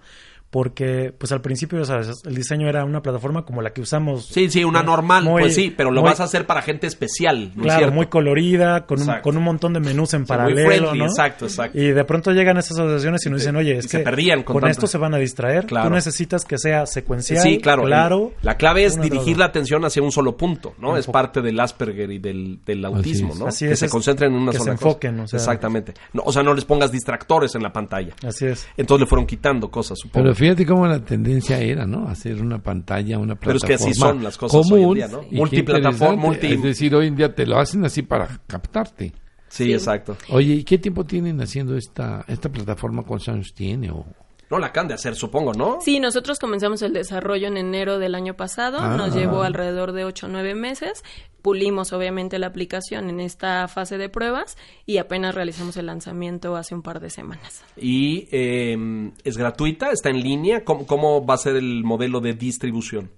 porque 0.51 1.12
pues 1.17 1.31
al 1.33 1.43
principio, 1.43 1.85
sabes, 1.85 2.23
el 2.25 2.35
diseño 2.35 2.69
era 2.71 2.83
una 2.85 3.03
plataforma 3.03 3.45
como 3.45 3.61
la 3.61 3.75
que 3.75 3.83
usamos. 3.83 4.27
Sí, 4.27 4.49
sí, 4.49 4.65
una 4.65 4.83
normal, 4.83 5.25
muy- 5.25 5.43
pues 5.43 5.55
sí, 5.55 5.75
pero 5.77 5.91
lo 5.91 6.01
muy- 6.01 6.09
vas 6.11 6.21
a 6.21 6.25
hacer 6.25 6.47
para 6.47 6.62
gente 6.62 6.87
especial, 6.87 7.53
¿no 7.55 7.65
Claro, 7.65 7.93
muy 7.93 8.07
colorida, 8.07 8.87
con 8.87 9.03
un, 9.03 9.09
con 9.21 9.37
un 9.37 9.43
montón 9.43 9.75
de 9.75 9.81
menús 9.81 10.15
en 10.15 10.21
Sí, 10.27 10.33
muy 10.33 10.39
paralelo, 10.39 10.69
friendly, 10.69 10.99
¿no? 11.01 11.05
exacto, 11.05 11.45
exacto. 11.45 11.79
Y 11.79 11.89
de 11.89 12.05
pronto 12.05 12.33
llegan 12.33 12.57
esas 12.57 12.79
asociaciones 12.79 13.27
y 13.27 13.31
nos 13.31 13.41
dicen, 13.41 13.57
oye, 13.57 13.77
es 13.77 13.85
y 13.85 13.89
que 13.89 13.99
se 13.99 14.03
perdían 14.05 14.43
con 14.43 14.67
esto 14.67 14.87
se 14.87 14.97
van 14.97 15.12
a 15.15 15.19
distraer. 15.19 15.67
Claro. 15.67 15.89
Tú 15.89 15.95
necesitas 15.95 16.47
que 16.47 16.57
sea 16.57 16.87
secuencial, 16.87 17.43
Sí, 17.43 17.59
claro. 17.59 17.85
claro. 17.85 18.33
la 18.41 18.57
clave 18.57 18.85
es 18.85 18.99
dirigir 18.99 19.37
la 19.37 19.45
atención 19.47 19.85
hacia 19.85 20.03
un 20.03 20.12
solo 20.12 20.37
punto, 20.39 20.73
¿no? 20.79 20.97
Es 20.97 21.07
parte 21.07 21.43
del 21.43 21.61
Asperger 21.61 22.11
y 22.11 22.19
del, 22.19 22.61
del 22.65 22.85
autismo, 22.87 23.35
es. 23.35 23.39
¿no? 23.39 23.47
Así 23.49 23.67
que 23.67 23.73
es, 23.73 23.79
se 23.81 23.89
concentren 23.91 24.28
en 24.29 24.35
una 24.35 24.53
que 24.53 24.59
se 24.59 24.65
sola 24.65 24.77
cosa. 24.77 24.87
enfoquen, 24.89 25.21
o 25.21 25.27
sea. 25.27 25.39
Exactamente. 25.39 25.95
No, 26.13 26.23
o 26.25 26.33
sea, 26.33 26.43
no 26.43 26.55
les 26.55 26.65
pongas 26.65 26.93
distractores 26.93 27.55
en 27.55 27.63
la 27.63 27.73
pantalla. 27.73 28.15
Así 28.27 28.47
es. 28.47 28.67
Entonces 28.77 29.01
le 29.03 29.07
fueron 29.09 29.27
quitando 29.27 29.71
cosas, 29.71 29.99
supongo. 30.01 30.23
Pero 30.25 30.35
fíjate 30.35 30.65
cómo 30.65 30.87
la 30.87 31.05
tendencia 31.05 31.59
era, 31.61 31.85
¿no? 31.87 32.09
Hacer 32.09 32.41
una 32.41 32.59
pantalla, 32.63 33.19
una 33.19 33.35
Pero 33.35 33.57
es 33.57 33.63
plataforma 33.63 33.85
que 33.85 33.91
así 33.91 33.99
son 34.01 34.23
las 34.23 34.39
cosas 34.39 34.61
hoy 34.71 34.83
común. 34.83 34.89
en 34.89 34.95
día, 34.95 35.09
¿no? 35.09 35.23
Multiplataforma, 35.31 36.23
multi- 36.23 36.53
Es 36.53 36.63
decir, 36.63 36.95
hoy 36.95 37.09
en 37.09 37.17
día 37.17 37.35
te 37.35 37.47
lo 37.47 37.59
hacen 37.59 37.85
así 37.85 38.03
para 38.03 38.29
captarte. 38.47 39.13
sí, 39.49 39.65
Sí. 39.65 39.73
exacto. 39.73 40.17
Oye, 40.31 40.55
¿y 40.55 40.65
qué 40.65 40.79
tiempo 40.79 41.05
tienen 41.05 41.41
haciendo 41.41 41.77
esta 41.77 42.25
esta 42.29 42.49
plataforma? 42.51 43.03
¿Cuántos 43.03 43.29
años 43.31 43.53
tiene? 43.55 43.91
O... 43.91 44.05
No 44.50 44.59
la 44.59 44.69
acaban 44.69 44.88
de 44.88 44.95
hacer, 44.95 45.14
supongo, 45.14 45.52
¿no? 45.52 45.78
Sí, 45.83 46.00
nosotros 46.00 46.38
comenzamos 46.38 46.81
el 46.83 46.93
desarrollo 46.95 47.49
en 47.49 47.57
enero 47.59 47.99
del 47.99 48.14
año 48.14 48.35
pasado, 48.35 48.78
Ah. 48.81 48.97
nos 48.97 49.14
llevó 49.14 49.43
alrededor 49.43 49.93
de 49.93 50.05
8 50.05 50.26
o 50.26 50.28
9 50.31 50.55
meses, 50.55 51.05
pulimos 51.43 51.93
obviamente 51.93 52.38
la 52.38 52.47
aplicación 52.47 53.11
en 53.11 53.21
esta 53.21 53.69
fase 53.69 53.99
de 53.99 54.09
pruebas 54.09 54.57
y 54.87 54.97
apenas 54.99 55.35
realizamos 55.35 55.76
el 55.76 55.87
lanzamiento 55.87 56.57
hace 56.57 56.75
un 56.75 56.83
par 56.83 57.00
de 57.00 57.11
semanas. 57.11 57.62
Y 57.76 58.26
eh, 58.33 59.11
es 59.25 59.37
gratuita, 59.37 59.90
está 59.90 60.09
en 60.11 60.21
línea. 60.23 60.64
¿Cómo, 60.64 60.87
cómo 60.87 61.25
va 61.26 61.35
a 61.35 61.38
ser 61.38 61.57
el 61.57 61.85
modelo 61.85 62.21
de 62.21 62.33
distribución? 62.35 63.11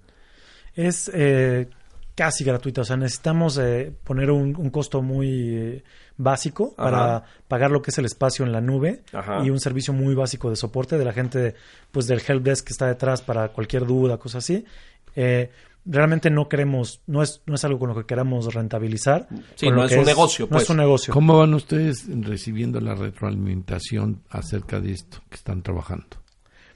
Es 0.75 1.09
eh, 1.13 1.67
casi 2.15 2.43
gratuita, 2.43 2.81
o 2.81 2.85
sea, 2.85 2.97
necesitamos 2.97 3.57
eh, 3.57 3.91
poner 4.03 4.31
un, 4.31 4.55
un 4.55 4.69
costo 4.69 5.01
muy 5.01 5.29
eh, 5.55 5.83
básico 6.23 6.73
Ajá. 6.77 6.89
para 6.91 7.23
pagar 7.47 7.71
lo 7.71 7.81
que 7.81 7.91
es 7.91 7.97
el 7.97 8.05
espacio 8.05 8.45
en 8.45 8.51
la 8.51 8.61
nube 8.61 9.03
Ajá. 9.13 9.43
y 9.43 9.49
un 9.49 9.59
servicio 9.59 9.93
muy 9.93 10.15
básico 10.15 10.49
de 10.49 10.55
soporte 10.55 10.97
de 10.97 11.05
la 11.05 11.13
gente 11.13 11.55
pues 11.91 12.07
del 12.07 12.21
helpdesk 12.25 12.65
que 12.67 12.73
está 12.73 12.87
detrás 12.87 13.21
para 13.21 13.49
cualquier 13.49 13.85
duda, 13.85 14.17
cosas 14.17 14.43
así. 14.43 14.65
Eh, 15.15 15.49
realmente 15.85 16.29
no 16.29 16.47
queremos, 16.47 17.01
no 17.07 17.21
es, 17.23 17.41
no 17.45 17.55
es 17.55 17.65
algo 17.65 17.79
con 17.79 17.89
lo 17.89 17.95
que 17.95 18.05
queramos 18.05 18.53
rentabilizar. 18.53 19.27
Sí, 19.55 19.69
no 19.69 19.83
es 19.83 19.91
un 19.93 20.05
negocio, 20.05 20.45
No 20.45 20.51
pues. 20.51 20.63
es 20.63 20.69
un 20.69 20.77
negocio. 20.77 21.13
¿Cómo 21.13 21.37
van 21.39 21.53
ustedes 21.53 22.05
recibiendo 22.07 22.79
la 22.79 22.95
retroalimentación 22.95 24.21
acerca 24.29 24.79
de 24.79 24.91
esto 24.91 25.17
que 25.29 25.35
están 25.35 25.61
trabajando? 25.63 26.20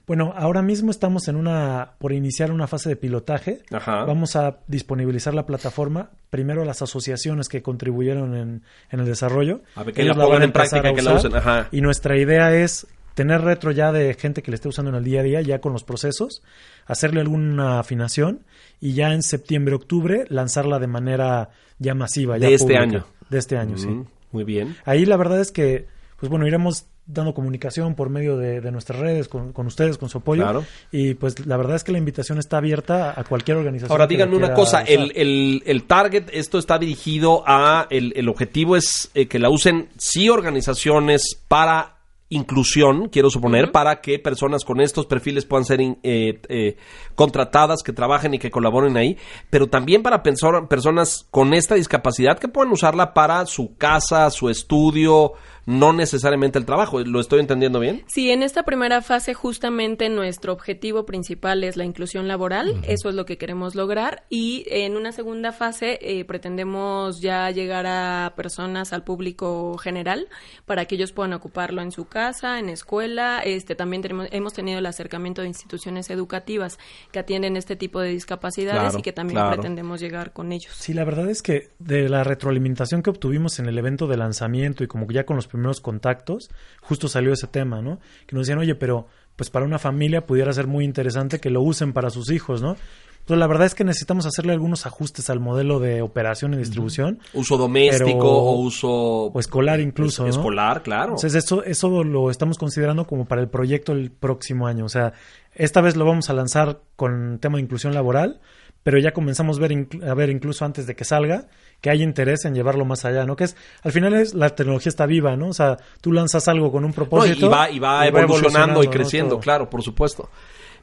Bueno, 0.07 0.33
ahora 0.35 0.61
mismo 0.61 0.91
estamos 0.91 1.27
en 1.27 1.35
una, 1.35 1.93
por 1.97 2.11
iniciar 2.13 2.51
una 2.51 2.67
fase 2.67 2.89
de 2.89 2.95
pilotaje. 2.95 3.59
Ajá. 3.71 4.05
Vamos 4.05 4.35
a 4.35 4.59
disponibilizar 4.67 5.33
la 5.33 5.45
plataforma 5.45 6.11
primero 6.29 6.61
a 6.61 6.65
las 6.65 6.81
asociaciones 6.81 7.49
que 7.49 7.61
contribuyeron 7.63 8.35
en, 8.35 8.63
en 8.91 8.99
el 8.99 9.05
desarrollo. 9.05 9.61
A 9.75 9.83
ver, 9.83 9.93
que 9.95 10.03
Ellos 10.03 10.15
la 10.17 10.25
pongan 10.25 10.35
van 10.37 10.41
a 10.41 10.45
en 10.45 10.51
práctica, 10.51 10.89
a 10.89 10.93
que 10.93 11.01
la 11.01 11.13
usen, 11.15 11.35
ajá. 11.35 11.67
Y 11.71 11.81
nuestra 11.81 12.17
idea 12.17 12.53
es 12.55 12.85
tener 13.15 13.41
retro 13.41 13.71
ya 13.71 13.91
de 13.91 14.13
gente 14.13 14.43
que 14.43 14.51
le 14.51 14.55
esté 14.55 14.67
usando 14.67 14.91
en 14.91 14.97
el 14.97 15.03
día 15.03 15.21
a 15.21 15.23
día, 15.23 15.41
ya 15.41 15.59
con 15.59 15.73
los 15.73 15.83
procesos, 15.83 16.43
hacerle 16.85 17.21
alguna 17.21 17.79
afinación 17.79 18.41
y 18.79 18.93
ya 18.93 19.13
en 19.13 19.23
septiembre, 19.23 19.73
octubre 19.73 20.25
lanzarla 20.29 20.79
de 20.79 20.87
manera 20.87 21.49
ya 21.79 21.95
masiva. 21.95 22.37
Ya 22.37 22.47
De 22.49 22.53
este 22.55 22.65
pública. 22.65 22.81
año. 22.83 23.05
De 23.29 23.37
este 23.39 23.57
año, 23.57 23.77
sí. 23.77 23.87
Mm, 23.87 24.05
Muy 24.33 24.43
bien. 24.43 24.75
Ahí 24.85 25.05
la 25.05 25.17
verdad 25.17 25.39
es 25.39 25.51
que, 25.51 25.87
pues 26.19 26.29
bueno, 26.29 26.45
iremos 26.45 26.85
dando 27.07 27.33
comunicación 27.33 27.93
por 27.93 28.09
medio 28.09 28.35
de, 28.35 28.61
de 28.61 28.71
nuestras 28.71 28.99
redes, 28.99 29.27
con, 29.27 29.53
con 29.53 29.67
ustedes, 29.67 29.97
con 29.97 30.09
su 30.09 30.17
apoyo. 30.17 30.41
Claro. 30.43 30.65
Y 30.91 31.13
pues 31.13 31.45
la 31.45 31.55
verdad 31.57 31.75
es 31.75 31.83
que 31.83 31.91
la 31.91 31.99
invitación 31.99 32.39
está 32.39 32.57
abierta 32.57 33.13
a 33.19 33.23
cualquier 33.23 33.57
organización. 33.57 33.91
Ahora 33.91 34.07
díganme 34.07 34.35
una 34.35 34.53
cosa, 34.53 34.81
el, 34.81 35.11
el, 35.15 35.61
el 35.65 35.83
target, 35.83 36.25
esto 36.33 36.57
está 36.57 36.79
dirigido 36.79 37.43
a, 37.45 37.85
el, 37.89 38.13
el 38.15 38.27
objetivo 38.27 38.75
es 38.75 39.11
eh, 39.13 39.27
que 39.27 39.37
la 39.39 39.49
usen 39.49 39.89
sí 39.97 40.29
organizaciones 40.29 41.39
para 41.47 41.91
inclusión, 42.27 43.07
quiero 43.09 43.29
suponer, 43.29 43.71
para 43.71 44.01
que 44.01 44.17
personas 44.17 44.65
con 44.65 44.81
estos 44.81 45.05
perfiles 45.05 45.45
puedan 45.45 45.63
ser 45.63 45.79
in- 45.79 45.99
eh, 46.01 46.41
eh, 46.49 46.75
contratadas, 47.13 47.83
que 47.83 47.93
trabajen 47.93 48.33
y 48.33 48.39
que 48.39 48.49
colaboren 48.49 48.97
ahí, 48.97 49.15
pero 49.51 49.67
también 49.67 50.01
para 50.01 50.23
pensar- 50.23 50.67
personas 50.67 51.27
con 51.29 51.53
esta 51.53 51.75
discapacidad 51.75 52.39
que 52.39 52.47
puedan 52.47 52.71
usarla 52.73 53.13
para 53.13 53.45
su 53.45 53.77
casa, 53.77 54.29
su 54.31 54.49
estudio, 54.49 55.33
no 55.65 55.93
necesariamente 55.93 56.59
el 56.59 56.65
trabajo. 56.65 56.99
¿Lo 57.01 57.19
estoy 57.19 57.39
entendiendo 57.39 57.79
bien? 57.79 58.03
Sí, 58.07 58.31
en 58.31 58.43
esta 58.43 58.63
primera 58.63 59.01
fase 59.01 59.33
justamente 59.33 60.09
nuestro 60.09 60.53
objetivo 60.53 61.05
principal 61.05 61.63
es 61.63 61.77
la 61.77 61.85
inclusión 61.85 62.27
laboral, 62.27 62.81
eso 62.83 63.09
es 63.09 63.15
lo 63.15 63.25
que 63.25 63.37
queremos 63.37 63.75
lograr 63.75 64.23
y 64.29 64.65
en 64.67 64.97
una 64.97 65.11
segunda 65.11 65.51
fase 65.51 65.99
eh, 66.01 66.25
pretendemos 66.25 67.21
ya 67.21 67.49
llegar 67.51 67.85
a 67.87 68.33
personas, 68.35 68.93
al 68.93 69.03
público 69.03 69.77
general, 69.77 70.27
para 70.65 70.85
que 70.85 70.95
ellos 70.95 71.11
puedan 71.11 71.33
ocuparlo 71.33 71.81
en 71.81 71.91
su 71.91 72.05
casa, 72.05 72.59
en 72.59 72.69
escuela, 72.69 73.41
este 73.43 73.75
también 73.75 74.01
tenemos, 74.01 74.27
hemos 74.31 74.53
tenido 74.53 74.79
el 74.79 74.85
acercamiento 74.85 75.41
de 75.41 75.47
instituciones 75.47 76.09
educativas 76.09 76.77
que 77.11 77.19
atienden 77.19 77.57
este 77.57 77.75
tipo 77.75 77.99
de 77.99 78.09
discapacidades 78.09 78.55
Claro, 78.65 78.99
y 78.99 79.01
que 79.01 79.13
también 79.13 79.35
claro. 79.35 79.55
pretendemos 79.55 79.99
llegar 79.99 80.33
con 80.33 80.51
ellos. 80.51 80.73
Sí, 80.75 80.93
la 80.93 81.03
verdad 81.03 81.29
es 81.29 81.41
que 81.41 81.69
de 81.79 82.09
la 82.09 82.23
retroalimentación 82.23 83.01
que 83.01 83.09
obtuvimos 83.09 83.59
en 83.59 83.67
el 83.67 83.77
evento 83.77 84.07
de 84.07 84.17
lanzamiento 84.17 84.83
y 84.83 84.87
como 84.87 85.09
ya 85.11 85.25
con 85.25 85.35
los 85.35 85.47
primeros 85.55 85.81
contactos, 85.81 86.49
justo 86.81 87.07
salió 87.07 87.33
ese 87.33 87.47
tema, 87.47 87.81
¿no? 87.81 87.99
Que 88.27 88.35
nos 88.35 88.45
decían, 88.45 88.59
oye, 88.59 88.75
pero 88.75 89.07
pues 89.35 89.49
para 89.49 89.65
una 89.65 89.79
familia 89.79 90.25
pudiera 90.25 90.53
ser 90.53 90.67
muy 90.67 90.85
interesante 90.85 91.39
que 91.39 91.49
lo 91.49 91.61
usen 91.61 91.91
para 91.93 92.09
sus 92.09 92.29
hijos, 92.31 92.61
¿no? 92.61 92.77
Pues 93.25 93.39
la 93.39 93.47
verdad 93.47 93.65
es 93.65 93.73
que 93.73 93.83
necesitamos 93.83 94.27
hacerle 94.27 94.53
algunos 94.53 94.85
ajustes 94.85 95.31
al 95.31 95.39
modelo 95.39 95.79
de 95.79 96.03
operación 96.03 96.53
y 96.53 96.57
distribución, 96.57 97.19
Uso 97.33 97.57
doméstico 97.57 98.05
Pero- 98.19 98.29
o 98.29 98.59
uso... 98.59 98.87
o 98.91 99.39
escolar 99.39 99.79
incluso, 99.79 100.23
¿no? 100.23 100.29
Escolar, 100.29 100.83
claro. 100.83 101.13
Entonces 101.15 101.33
eso, 101.43 101.63
eso 101.63 102.03
lo 102.03 102.29
estamos 102.29 102.59
considerando 102.59 103.07
como 103.07 103.25
para 103.25 103.41
el 103.41 103.47
proyecto 103.49 103.93
el 103.93 104.11
próximo 104.11 104.67
año. 104.67 104.85
O 104.85 104.89
sea, 104.89 105.13
esta 105.55 105.81
vez 105.81 105.95
lo 105.95 106.05
vamos 106.05 106.29
a 106.29 106.33
lanzar 106.33 106.81
con 106.95 107.39
tema 107.39 107.57
de 107.57 107.63
inclusión 107.63 107.95
laboral, 107.95 108.41
pero 108.85 108.99
ya 108.99 109.13
comenzamos 109.13 109.57
a 109.57 109.61
ver, 109.61 109.87
a 110.07 110.13
ver 110.13 110.29
incluso 110.29 110.63
antes 110.63 110.85
de 110.85 110.95
que 110.95 111.05
salga 111.05 111.47
que 111.81 111.89
hay 111.89 112.03
interés 112.03 112.45
en 112.45 112.53
llevarlo 112.53 112.85
más 112.85 113.03
allá, 113.03 113.25
¿no? 113.25 113.35
Que 113.35 113.45
es, 113.45 113.57
al 113.81 113.91
final 113.91 114.13
es, 114.13 114.35
la 114.35 114.51
tecnología 114.51 114.91
está 114.91 115.07
viva, 115.07 115.35
¿no? 115.35 115.47
O 115.47 115.53
sea, 115.53 115.77
tú 116.01 116.11
lanzas 116.11 116.47
algo 116.47 116.71
con 116.71 116.83
un 116.85 116.91
No, 116.91 116.95
propósito. 116.95 117.47
y 117.47 117.49
va, 117.49 117.71
y 117.71 117.79
va 117.79 118.05
evolucionando 118.05 118.83
y 118.83 118.87
creciendo, 118.87 119.35
¿no? 119.35 119.41
claro, 119.41 119.71
por 119.71 119.81
supuesto. 119.81 120.29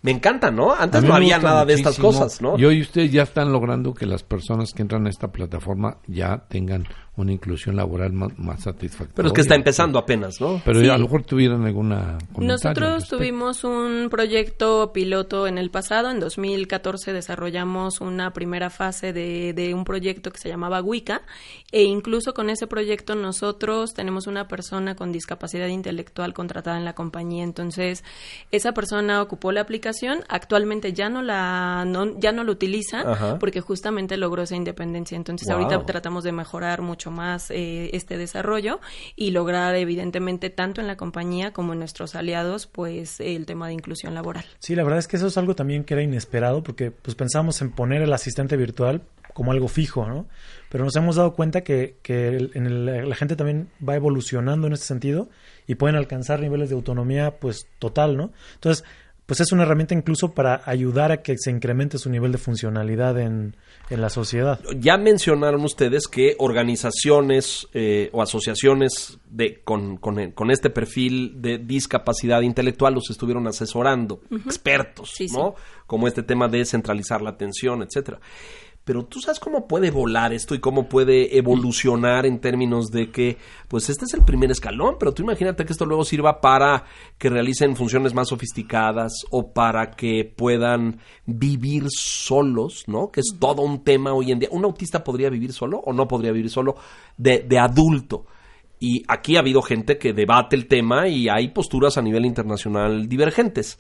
Me 0.03 0.11
encanta, 0.11 0.51
¿no? 0.51 0.75
Antes 0.75 1.05
no 1.05 1.15
había 1.15 1.39
nada 1.39 1.65
de 1.65 1.75
estas 1.75 1.97
cosas, 1.97 2.43
¿no? 2.43 2.59
Y 2.59 2.65
hoy 2.65 2.81
ustedes 2.81 3.13
ya 3.13 3.23
están 3.23 3.53
logrando 3.53 3.95
que 3.95 4.05
las 4.05 4.25
personas 4.25 4.73
que 4.73 4.83
entran 4.83 5.07
a 5.07 5.11
esta 5.11 5.31
plataforma 5.31 5.99
ya 6.09 6.39
tengan 6.49 6.89
una 7.15 7.31
inclusión 7.33 7.77
laboral 7.77 8.13
más, 8.15 8.39
más 8.39 8.63
satisfactoria. 8.63 9.15
Pero 9.15 9.29
es 9.29 9.35
que 9.35 9.43
está 9.43 9.55
empezando 9.55 9.99
apenas, 9.99 10.41
¿no? 10.41 10.63
Pero 10.65 10.81
Sí. 10.81 10.89
a 10.89 10.97
lo 10.97 11.05
mejor 11.05 11.25
tuvieran 11.25 11.65
alguna 11.67 12.17
Nosotros 12.39 13.07
tuvimos 13.07 13.65
un 13.65 14.09
proyecto 14.11 14.93
piloto 14.95 15.47
en 15.47 15.59
el 15.59 15.71
pasado, 15.71 16.11
en 16.11 16.21
2014 16.21 17.13
desarrollamos 17.13 18.01
una 18.01 18.33
primera 18.33 18.71
fase 18.71 19.13
de, 19.13 19.53
de 19.53 19.75
un 19.75 19.85
proyecto 19.85 20.31
que 20.31 20.39
se 20.39 20.49
llamaba 20.49 20.81
Wicca 20.81 21.21
e 21.71 21.83
incluso 21.83 22.33
con 22.33 22.49
ese 22.49 22.67
proyecto 22.67 23.15
nosotros 23.15 23.93
tenemos 23.93 24.27
una 24.27 24.49
persona 24.49 24.95
con 24.95 25.13
discapacidad 25.13 25.69
intelectual 25.69 26.33
contratada 26.33 26.79
en 26.79 26.85
la 26.87 26.95
compañía, 26.95 27.45
entonces 27.45 28.05
esa 28.51 28.73
persona 28.73 29.21
ocupó 29.21 29.53
la 29.53 29.61
aplicación, 29.61 30.21
actualmente 30.29 30.93
ya 30.95 31.11
no 31.11 31.21
la 31.23 31.85
no, 31.87 32.19
ya 32.19 32.33
no 32.33 32.43
la 32.45 32.53
utiliza 32.53 33.01
Ajá. 33.01 33.39
porque 33.39 33.61
justamente 33.61 34.17
logró 34.17 34.43
esa 34.45 34.57
independencia, 34.57 35.17
entonces 35.17 35.47
Wow. 35.49 35.59
ahorita 35.59 35.85
tratamos 35.85 36.25
de 36.25 36.33
mejorar 36.33 36.81
mucho 36.81 37.02
más 37.11 37.51
eh, 37.51 37.91
este 37.93 38.17
desarrollo 38.17 38.81
y 39.17 39.31
lograr 39.31 39.75
evidentemente 39.75 40.51
tanto 40.51 40.81
en 40.81 40.87
la 40.87 40.97
compañía 40.97 41.53
como 41.53 41.73
en 41.73 41.81
nuestros 41.81 42.15
aliados 42.15 42.67
pues 42.67 43.21
el 43.21 43.47
tema 43.47 43.69
de 43.69 43.75
inclusión 43.75 44.15
laboral. 44.15 44.45
Sí, 44.59 44.75
la 44.75 44.85
verdad 44.85 44.99
es 44.99 45.09
que 45.09 45.17
eso 45.17 45.27
es 45.27 45.37
algo 45.37 45.55
también 45.55 45.85
que 45.85 45.95
era 45.95 46.03
inesperado 46.03 46.63
porque 46.63 46.91
pues 46.91 47.15
pensamos 47.15 47.61
en 47.63 47.71
poner 47.71 48.03
el 48.03 48.13
asistente 48.13 48.57
virtual 48.57 49.03
como 49.33 49.53
algo 49.53 49.69
fijo, 49.69 50.07
¿no? 50.07 50.27
Pero 50.69 50.85
nos 50.85 50.97
hemos 50.97 51.17
dado 51.17 51.35
cuenta 51.35 51.63
que, 51.63 51.97
que 52.03 52.51
la 52.55 53.15
gente 53.15 53.37
también 53.37 53.69
va 53.87 53.97
evolucionando 53.97 54.67
en 54.67 54.73
este 54.73 54.87
sentido 54.87 55.29
y 55.67 55.75
pueden 55.75 55.97
alcanzar 55.97 56.41
niveles 56.41 56.71
de 56.71 56.75
autonomía 56.75 57.39
pues 57.39 57.67
total, 57.79 58.17
¿no? 58.17 58.33
Entonces, 58.55 58.85
pues 59.27 59.41
es 59.41 59.53
una 59.53 59.63
herramienta 59.63 59.95
incluso 59.95 60.33
para 60.33 60.63
ayudar 60.67 61.13
a 61.13 61.23
que 61.23 61.37
se 61.39 61.51
incremente 61.51 61.97
su 61.99 62.11
nivel 62.11 62.33
de 62.33 62.39
funcionalidad 62.39 63.19
en, 63.21 63.57
en 63.89 64.01
la 64.01 64.11
sociedad. 64.11 64.61
Ya 64.79 64.97
mencionaron 64.99 65.63
ustedes 65.65 66.07
que 66.09 66.35
organizaciones 66.39 67.69
eh, 67.73 68.11
o 68.13 68.21
asociaciones 68.23 69.19
de, 69.31 69.61
con, 69.63 69.97
con- 69.97 70.33
con 70.33 70.51
este 70.51 70.71
perfil 70.71 71.41
de 71.41 71.59
discapacidad 71.59 72.43
intelectual 72.43 72.95
los 72.95 73.11
estuvieron 73.11 73.47
asesorando, 73.47 74.21
expertos, 74.45 75.13
Sí, 75.15 75.29
sí. 75.29 75.37
¿no? 75.37 75.55
Como 75.87 76.09
este 76.09 76.23
tema 76.23 76.49
de 76.49 76.65
centralizar 76.65 77.23
la 77.23 77.31
atención, 77.31 77.83
etcétera. 77.83 78.19
Pero 78.85 79.05
tú 79.05 79.21
sabes 79.21 79.39
cómo 79.39 79.69
puede 79.69 79.91
volar 79.91 80.33
esto 80.33 80.55
y 80.55 80.59
cómo 80.59 80.89
puede 80.89 81.37
evolucionar 81.39 82.27
en 82.27 82.41
términos 82.41 82.91
de 82.91 83.11
que, 83.11 83.39
pues 83.69 83.89
este 83.89 84.07
es 84.07 84.15
el 84.15 84.25
primer 84.25 84.51
escalón, 84.51 84.97
pero 84.99 85.13
tú 85.13 85.23
imagínate 85.23 85.65
que 85.65 85.73
esto 85.73 85.87
luego 85.87 86.05
sirva 86.05 86.41
para 86.41 86.85
que 87.17 87.31
realicen 87.31 87.77
funciones 87.77 88.13
más 88.13 88.29
sofisticadas 88.29 89.13
o 89.31 89.53
para 89.53 89.93
que 89.93 90.25
puedan 90.25 90.99
vivir 91.27 91.85
solos, 91.89 92.85
¿no? 92.89 93.13
Que 93.13 93.21
es 93.21 93.37
todo 93.39 93.63
un 93.63 93.85
tema 93.85 94.13
hoy 94.15 94.33
en 94.33 94.41
día. 94.41 94.49
¿Un 94.51 94.65
autista 94.65 95.05
podría 95.05 95.31
vivir 95.31 95.53
solo 95.53 95.79
o 95.79 95.93
no 95.93 96.09
podría 96.09 96.33
vivir 96.33 96.51
solo 96.51 96.75
de, 97.17 97.39
de 97.41 97.59
adulto? 97.61 98.27
Y 98.81 99.05
aquí 99.07 99.37
ha 99.37 99.39
habido 99.39 99.63
gente 99.63 99.97
que 99.97 100.13
debate 100.13 100.57
el 100.57 100.67
tema 100.67 101.07
y 101.07 101.29
hay 101.29 101.51
posturas 101.51 101.99
a 101.99 102.03
nivel 102.03 102.27
internacional 102.27 103.09
divergentes. 103.09 103.79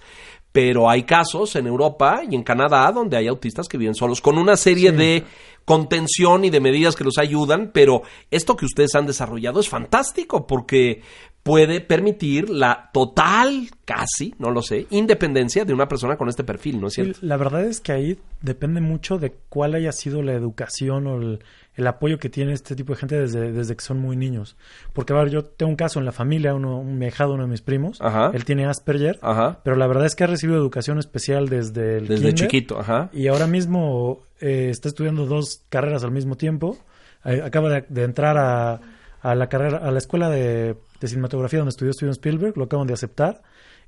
Pero 0.53 0.89
hay 0.89 1.05
casos 1.05 1.57
en 1.57 1.67
Europa 1.67 2.21
y 2.29 2.35
en 2.35 2.43
Canadá 2.43 2.93
donde 2.93 3.17
hay 3.17 3.27
autistas 3.27 3.69
que 3.69 3.79
viven 3.79 3.95
solos 3.95 4.21
con 4.21 4.37
una 4.37 4.57
serie 4.57 4.93
de 4.93 5.25
contención 5.65 6.45
y 6.45 6.51
de 6.51 6.61
medidas 6.61 6.97
que 6.97 7.05
los 7.05 7.19
ayudan, 7.19 7.71
pero 7.73 8.03
esto 8.31 8.57
que 8.57 8.67
ustedes 8.67 8.95
han 8.95 9.07
desarrollado 9.07 9.61
es 9.61 9.69
fantástico 9.69 10.47
porque 10.47 11.03
puede 11.43 11.81
permitir 11.81 12.51
la 12.51 12.91
total, 12.93 13.69
casi, 13.85 14.35
no 14.39 14.51
lo 14.51 14.63
sé, 14.63 14.87
independencia 14.91 15.65
de 15.65 15.75
una 15.75 15.89
persona 15.89 16.17
con 16.17 16.29
este 16.29 16.45
perfil, 16.45 16.81
¿no 16.81 16.87
es 16.87 16.95
cierto? 16.95 17.19
la 17.23 17.37
verdad 17.37 17.65
es 17.65 17.81
que 17.81 17.93
ahí 17.93 18.19
depende 18.41 18.81
mucho 18.81 19.19
de 19.19 19.33
cuál 19.49 19.75
haya 19.75 19.93
sido 19.93 20.23
la 20.23 20.35
educación 20.35 21.07
o 21.07 21.17
el, 21.17 21.41
el 21.75 21.87
apoyo 21.87 22.19
que 22.19 22.29
tiene 22.29 22.53
este 22.53 22.77
tipo 22.77 22.93
de 22.93 22.99
gente 22.99 23.19
desde, 23.19 23.53
desde 23.53 23.75
que 23.75 23.83
son 23.83 23.99
muy 23.99 24.17
niños. 24.17 24.57
Porque, 24.93 25.13
a 25.13 25.17
ver, 25.17 25.31
yo 25.31 25.45
tengo 25.45 25.71
un 25.71 25.77
caso 25.77 25.99
en 25.99 26.05
la 26.05 26.13
familia, 26.13 26.55
uno, 26.55 26.79
un 26.79 26.99
viejado, 26.99 27.35
uno 27.35 27.45
de 27.45 27.49
mis 27.49 27.63
primos, 27.63 27.99
Ajá. 28.01 28.31
él 28.35 28.45
tiene 28.45 28.67
Asperger, 28.67 29.19
Ajá. 29.23 29.61
pero 29.65 29.77
la 29.77 29.87
verdad 29.87 30.07
es 30.07 30.15
que 30.15 30.25
ha 30.25 30.27
recibido 30.27 30.59
educación 30.59 30.99
especial 30.99 31.49
desde 31.49 31.99
el 31.99 32.09
Desde 32.09 32.27
kinder, 32.29 32.35
chiquito, 32.35 32.79
ajá. 32.79 33.09
Y 33.13 33.29
ahora 33.29 33.47
mismo 33.47 34.21
eh, 34.41 34.69
está 34.71 34.89
estudiando 34.89 35.27
dos 35.27 35.63
carreras 35.69 36.05
al 36.05 36.11
mismo 36.11 36.37
tiempo. 36.37 36.77
Eh, 37.25 37.41
acaba 37.45 37.69
de, 37.71 37.85
de 37.89 38.03
entrar 38.05 38.37
a, 38.37 38.81
a 39.23 39.35
la 39.35 39.49
carrera, 39.49 39.79
a 39.79 39.91
la 39.91 39.99
escuela 39.99 40.29
de 40.29 40.77
de 41.03 41.09
cinematografía 41.09 41.59
donde 41.59 41.71
estudió 41.71 41.93
Steven 41.93 42.13
Spielberg, 42.13 42.57
lo 42.57 42.65
acaban 42.65 42.87
de 42.87 42.95
aceptar. 42.95 43.43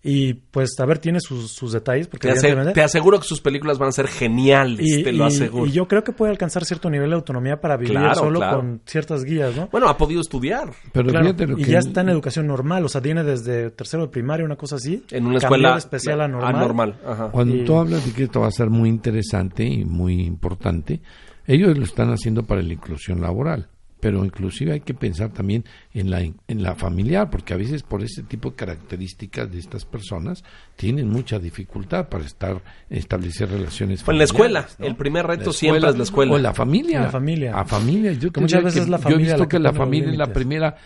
Y 0.07 0.35
pues, 0.35 0.79
a 0.81 0.85
ver, 0.85 0.99
tiene 0.99 1.19
sus, 1.19 1.51
sus 1.53 1.73
detalles. 1.73 2.09
Porque 2.09 2.29
Te, 2.75 2.83
aseguro 2.83 3.19
que 3.19 3.25
sus 3.27 3.41
películas 3.41 3.79
van 3.79 3.89
a 3.89 3.93
ser 3.93 4.07
geniales, 4.07 4.87
y, 4.87 5.03
te 5.03 5.13
lo 5.13 5.25
y- 5.25 5.29
aseguro. 5.29 5.65
y 5.67 5.73
yo 5.73 5.89
creo 5.89 6.05
que 6.05 6.13
puede 6.13 6.31
alcanzar 6.31 6.67
cierto 6.67 6.91
nivel 6.91 7.09
de 7.09 7.17
autonomía 7.17 7.59
para 7.59 7.79
vivir 7.79 7.97
Claro, 7.97 8.15
solo 8.15 8.39
claro. 8.41 8.57
con 8.59 8.83
ciertas 8.85 9.25
guías, 9.25 9.57
¿no? 9.57 9.69
Bueno, 9.73 9.89
ha 9.89 9.97
podido 9.97 10.21
estudiar 10.21 10.71
Pero 10.93 11.09
Claro, 11.09 11.25
fíjate 11.25 11.47
lo 11.47 11.59
y 11.59 11.63
que... 11.65 11.71
ya 11.71 11.79
está 11.79 12.03
en 12.03 12.11
educación 12.11 12.47
normal, 12.47 12.85
o 12.85 12.89
sea, 12.91 13.01
tiene 13.01 13.25
desde 13.25 13.71
tercero 13.71 14.03
de 14.03 14.09
primaria, 14.11 14.45
una 14.45 14.57
cosa 14.57 14.77
así. 14.77 15.03
en 15.11 15.25
una 15.27 15.39
escuela 15.39 15.73
de 15.73 15.79
especial 15.79 16.21
a 16.21 16.29
normal. 16.29 16.55
anormal, 16.55 17.01
ajá. 17.07 17.29
Cuando 17.33 17.57
Y- 17.57 17.65
tú 17.65 17.75
hablas 17.79 18.05
de 18.05 18.13
que 18.13 18.25
esto 18.25 18.41
va 18.41 18.49
a 18.49 18.53
ser 18.53 18.69
muy 18.69 18.91
interesante 18.91 19.65
y 19.65 19.87
muy 19.87 20.21
importante, 20.23 21.01
ellos 21.47 21.79
lo 21.79 21.83
están 21.85 22.11
haciendo 22.11 22.43
para 22.43 22.61
la 22.61 22.75
inclusión 22.75 23.23
laboral, 23.23 23.69
pero 24.05 24.23
inclusive 24.23 24.73
hay 24.73 24.81
que 24.81 24.93
pensar 24.93 25.33
también 25.33 25.65
en 25.95 26.11
la, 26.11 26.21
en 26.21 26.63
la 26.63 26.75
familiar, 26.75 27.31
porque 27.31 27.55
a 27.55 27.57
veces 27.57 27.83
por 27.83 28.03
ese 28.03 28.23
tipo 28.23 28.51
de 28.51 28.57
características 28.57 29.51
de 29.51 29.59
estas 29.59 29.87
personas 29.87 30.45
tienen 30.77 31.09
mucha 31.09 31.39
dificultad 31.39 32.11
para 32.11 32.27
estar 32.27 32.63
establecer 32.91 33.49
relaciones 33.49 34.03
Fue 34.03 34.13
en 34.13 34.19
la 34.19 34.25
escuela. 34.25 34.69
El 34.79 34.95
primer 34.95 35.27
reto 35.27 35.55
siempre 35.55 35.89
es 35.89 35.97
la 35.97 36.03
escuela. 36.03 36.35
O 36.35 36.37
la 36.37 36.53
familia. 36.53 37.01
La 37.01 37.09
familia. 37.09 37.59
A 37.59 37.65
familia. 37.65 38.13
Yo 38.13 38.29
muchas 38.39 38.63
veces 38.63 38.85
que 38.85 38.91
la 38.91 38.99
Yo 38.99 39.01
he 39.01 39.03
familia 39.05 39.25
visto 39.25 39.39
la 39.39 39.49
que 39.49 39.57
que 39.57 39.63
la 39.63 39.73
familia 39.73 40.11
es 40.11 40.19
la 40.19 40.27
primera... 40.27 40.77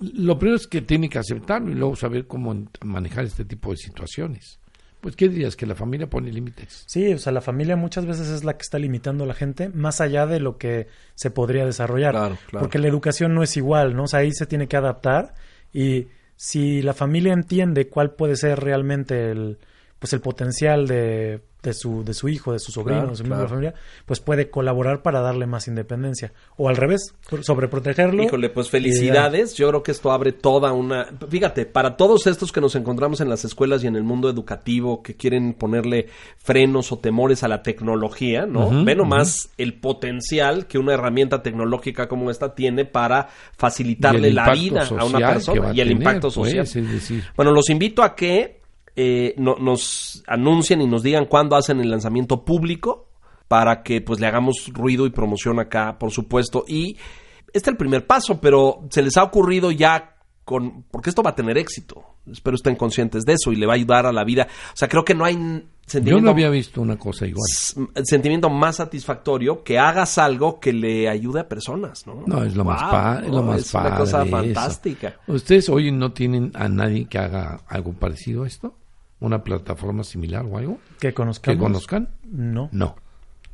Lo 0.00 0.38
primero 0.38 0.56
es 0.56 0.66
que 0.66 0.82
tiene 0.82 1.08
que 1.08 1.18
aceptarlo 1.18 1.70
y 1.70 1.76
luego 1.76 1.96
saber 1.96 2.26
cómo 2.26 2.66
manejar 2.84 3.24
este 3.24 3.46
tipo 3.46 3.70
de 3.70 3.78
situaciones. 3.78 4.60
Pues, 5.00 5.16
¿qué 5.16 5.28
dirías? 5.28 5.56
Que 5.56 5.66
la 5.66 5.74
familia 5.74 6.08
pone 6.08 6.30
límites. 6.30 6.84
Sí, 6.86 7.12
o 7.12 7.18
sea, 7.18 7.32
la 7.32 7.40
familia 7.40 7.76
muchas 7.76 8.06
veces 8.06 8.28
es 8.28 8.44
la 8.44 8.56
que 8.56 8.62
está 8.62 8.78
limitando 8.78 9.24
a 9.24 9.26
la 9.26 9.34
gente 9.34 9.68
más 9.70 10.00
allá 10.00 10.26
de 10.26 10.40
lo 10.40 10.58
que 10.58 10.88
se 11.14 11.30
podría 11.30 11.64
desarrollar. 11.64 12.12
Claro, 12.12 12.38
claro. 12.48 12.64
Porque 12.64 12.78
la 12.78 12.88
educación 12.88 13.34
no 13.34 13.42
es 13.42 13.56
igual, 13.56 13.96
¿no? 13.96 14.04
O 14.04 14.06
sea, 14.06 14.20
ahí 14.20 14.32
se 14.32 14.46
tiene 14.46 14.68
que 14.68 14.76
adaptar 14.76 15.34
y 15.72 16.08
si 16.36 16.82
la 16.82 16.94
familia 16.94 17.32
entiende 17.32 17.88
cuál 17.88 18.12
puede 18.12 18.36
ser 18.36 18.60
realmente 18.60 19.30
el 19.30 19.58
pues 20.00 20.14
el 20.14 20.20
potencial 20.20 20.88
de, 20.88 21.42
de 21.62 21.74
su 21.74 22.04
de 22.04 22.14
su 22.14 22.28
hijo, 22.28 22.52
de 22.52 22.58
su 22.58 22.72
sobrino, 22.72 23.00
Claro, 23.00 23.10
de 23.10 23.16
su 23.16 23.22
miembro 23.22 23.38
de 23.38 23.44
la 23.44 23.48
familia, 23.48 23.74
pues 24.06 24.20
puede 24.20 24.50
colaborar 24.50 25.02
para 25.02 25.20
darle 25.20 25.46
más 25.46 25.68
independencia 25.68 26.32
o 26.56 26.68
al 26.68 26.76
revés, 26.76 27.14
sobreprotegerlo. 27.42 28.22
Híjole, 28.22 28.50
pues 28.50 28.70
felicidades. 28.70 29.54
Yo 29.54 29.68
creo 29.68 29.82
que 29.82 29.92
esto 29.92 30.12
abre 30.12 30.32
toda 30.32 30.72
una... 30.72 31.08
Fíjate, 31.28 31.66
para 31.66 31.96
todos 31.96 32.26
estos 32.26 32.52
que 32.52 32.60
nos 32.60 32.74
encontramos 32.74 33.20
en 33.20 33.28
las 33.28 33.44
escuelas 33.44 33.84
y 33.84 33.86
en 33.86 33.96
el 33.96 34.02
mundo 34.02 34.28
educativo 34.28 35.02
que 35.02 35.14
quieren 35.14 35.54
ponerle 35.54 36.08
frenos 36.38 36.92
o 36.92 36.98
temores 36.98 37.42
a 37.42 37.48
la 37.48 37.62
tecnología, 37.62 38.46
¿no? 38.46 38.84
Ve 38.84 38.94
nomás 38.94 39.50
el 39.58 39.74
potencial 39.74 40.66
que 40.66 40.78
una 40.78 40.94
herramienta 40.94 41.42
tecnológica 41.42 42.08
como 42.08 42.30
esta 42.30 42.54
tiene 42.54 42.84
para 42.84 43.28
facilitarle 43.56 44.32
la 44.32 44.52
vida 44.52 44.86
a 44.98 45.04
una 45.04 45.32
persona 45.32 45.72
y 45.74 45.80
el 45.80 45.88
tener, 45.88 45.90
impacto 45.92 46.30
pues, 46.30 46.52
social. 46.64 46.88
decir, 46.88 47.24
Bueno, 47.36 47.52
los 47.52 47.68
invito 47.70 48.02
a 48.02 48.14
que 48.14 48.59
eh, 49.02 49.34
no- 49.38 49.56
nos 49.58 50.22
anuncien 50.26 50.82
y 50.82 50.86
nos 50.86 51.02
digan 51.02 51.24
cuándo 51.24 51.56
hacen 51.56 51.80
el 51.80 51.88
lanzamiento 51.90 52.44
público 52.44 53.08
para 53.48 53.82
que 53.82 54.00
pues 54.02 54.20
le 54.20 54.26
hagamos 54.26 54.70
ruido 54.74 55.06
y 55.06 55.10
promoción 55.10 55.58
acá, 55.58 55.96
por 55.98 56.10
supuesto. 56.10 56.64
Y 56.68 56.96
este 57.52 57.58
es 57.58 57.68
el 57.68 57.76
primer 57.78 58.06
paso, 58.06 58.40
pero 58.40 58.86
se 58.90 59.00
les 59.02 59.16
ha 59.16 59.22
ocurrido 59.24 59.70
ya 59.70 60.16
con... 60.44 60.82
porque 60.90 61.08
esto 61.10 61.22
va 61.22 61.30
a 61.30 61.34
tener 61.34 61.56
éxito. 61.56 62.04
Espero 62.30 62.54
estén 62.56 62.76
conscientes 62.76 63.24
de 63.24 63.32
eso 63.32 63.50
y 63.52 63.56
le 63.56 63.66
va 63.66 63.72
a 63.72 63.76
ayudar 63.76 64.04
a 64.06 64.12
la 64.12 64.22
vida. 64.24 64.46
O 64.72 64.76
sea, 64.76 64.86
creo 64.88 65.04
que 65.04 65.14
no 65.14 65.24
hay 65.24 65.34
yo 65.34 65.62
sentimiento, 65.86 66.26
no 66.26 66.30
había 66.30 66.50
visto 66.50 66.80
una 66.82 66.96
cosa 66.96 67.26
igual. 67.26 67.42
sentimiento 68.04 68.48
más 68.50 68.76
satisfactorio 68.76 69.64
que 69.64 69.78
hagas 69.78 70.18
algo 70.18 70.60
que 70.60 70.72
le 70.72 71.08
ayude 71.08 71.40
a 71.40 71.48
personas, 71.48 72.06
¿no? 72.06 72.22
No, 72.26 72.44
es 72.44 72.54
lo 72.54 72.64
más, 72.64 72.82
pa- 72.82 73.20
es 73.24 73.32
más 73.32 73.60
Es 73.62 73.74
una 73.74 73.82
padre. 73.82 73.96
cosa 73.98 74.22
eso. 74.22 74.30
fantástica. 74.30 75.14
¿Ustedes 75.26 75.68
hoy 75.70 75.90
no 75.90 76.12
tienen 76.12 76.52
a 76.54 76.68
nadie 76.68 77.06
que 77.06 77.18
haga 77.18 77.62
algo 77.66 77.92
parecido 77.94 78.44
a 78.44 78.46
esto? 78.46 78.74
¿Una 79.20 79.44
plataforma 79.44 80.02
similar 80.02 80.44
o 80.46 80.56
algo? 80.58 80.78
que 80.98 81.08
¿Que 81.08 81.14
conozcamos. 81.14 81.60
conozcan? 81.60 82.08
No. 82.24 82.68
No. 82.72 82.96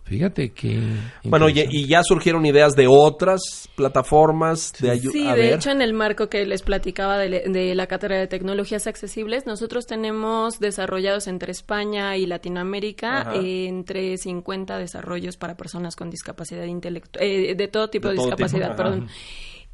Fíjate 0.05 0.53
que... 0.53 0.81
Bueno, 1.25 1.49
y, 1.49 1.67
y 1.69 1.87
ya 1.89 2.05
surgieron 2.05 2.47
ideas 2.47 2.77
de 2.77 2.87
otras 2.89 3.69
plataformas 3.75 4.73
de 4.79 4.93
ayuda. 4.93 5.11
Sí, 5.13 5.25
de 5.27 5.53
hecho, 5.53 5.73
en 5.73 5.83
el 5.83 5.95
marco 5.95 6.29
que 6.29 6.47
les 6.47 6.63
platicaba 6.63 7.19
de, 7.19 7.29
le- 7.29 7.49
de 7.49 7.75
la 7.75 7.89
cátedra 7.89 8.17
de 8.17 8.29
tecnologías 8.29 8.87
accesibles, 8.87 9.47
nosotros 9.47 9.85
tenemos 9.87 10.61
desarrollados 10.61 11.27
entre 11.27 11.51
España 11.51 12.17
y 12.17 12.27
Latinoamérica 12.27 13.33
eh, 13.35 13.67
entre 13.67 14.17
50 14.17 14.79
desarrollos 14.79 15.37
para 15.37 15.57
personas 15.57 15.97
con 15.97 16.09
discapacidad 16.09 16.63
intelectual, 16.67 17.27
de 17.57 17.69
todo 17.69 17.91
tipo 17.91 18.07
De 18.07 18.15
de, 18.15 18.17
todo 18.19 18.27
discapacidad, 18.27 18.77
tipo, 18.77 18.83
ajá. 18.89 19.07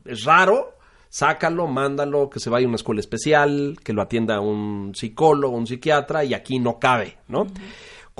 es 0.06 0.24
raro, 0.24 0.78
sácalo, 1.10 1.66
mándalo, 1.66 2.30
que 2.30 2.40
se 2.40 2.48
vaya 2.48 2.64
a 2.64 2.68
una 2.68 2.76
escuela 2.76 3.00
especial, 3.00 3.76
que 3.84 3.92
lo 3.92 4.00
atienda 4.00 4.40
un 4.40 4.94
psicólogo, 4.94 5.54
un 5.54 5.66
psiquiatra, 5.66 6.24
y 6.24 6.32
aquí 6.32 6.58
no 6.58 6.78
cabe, 6.78 7.18
¿no? 7.28 7.46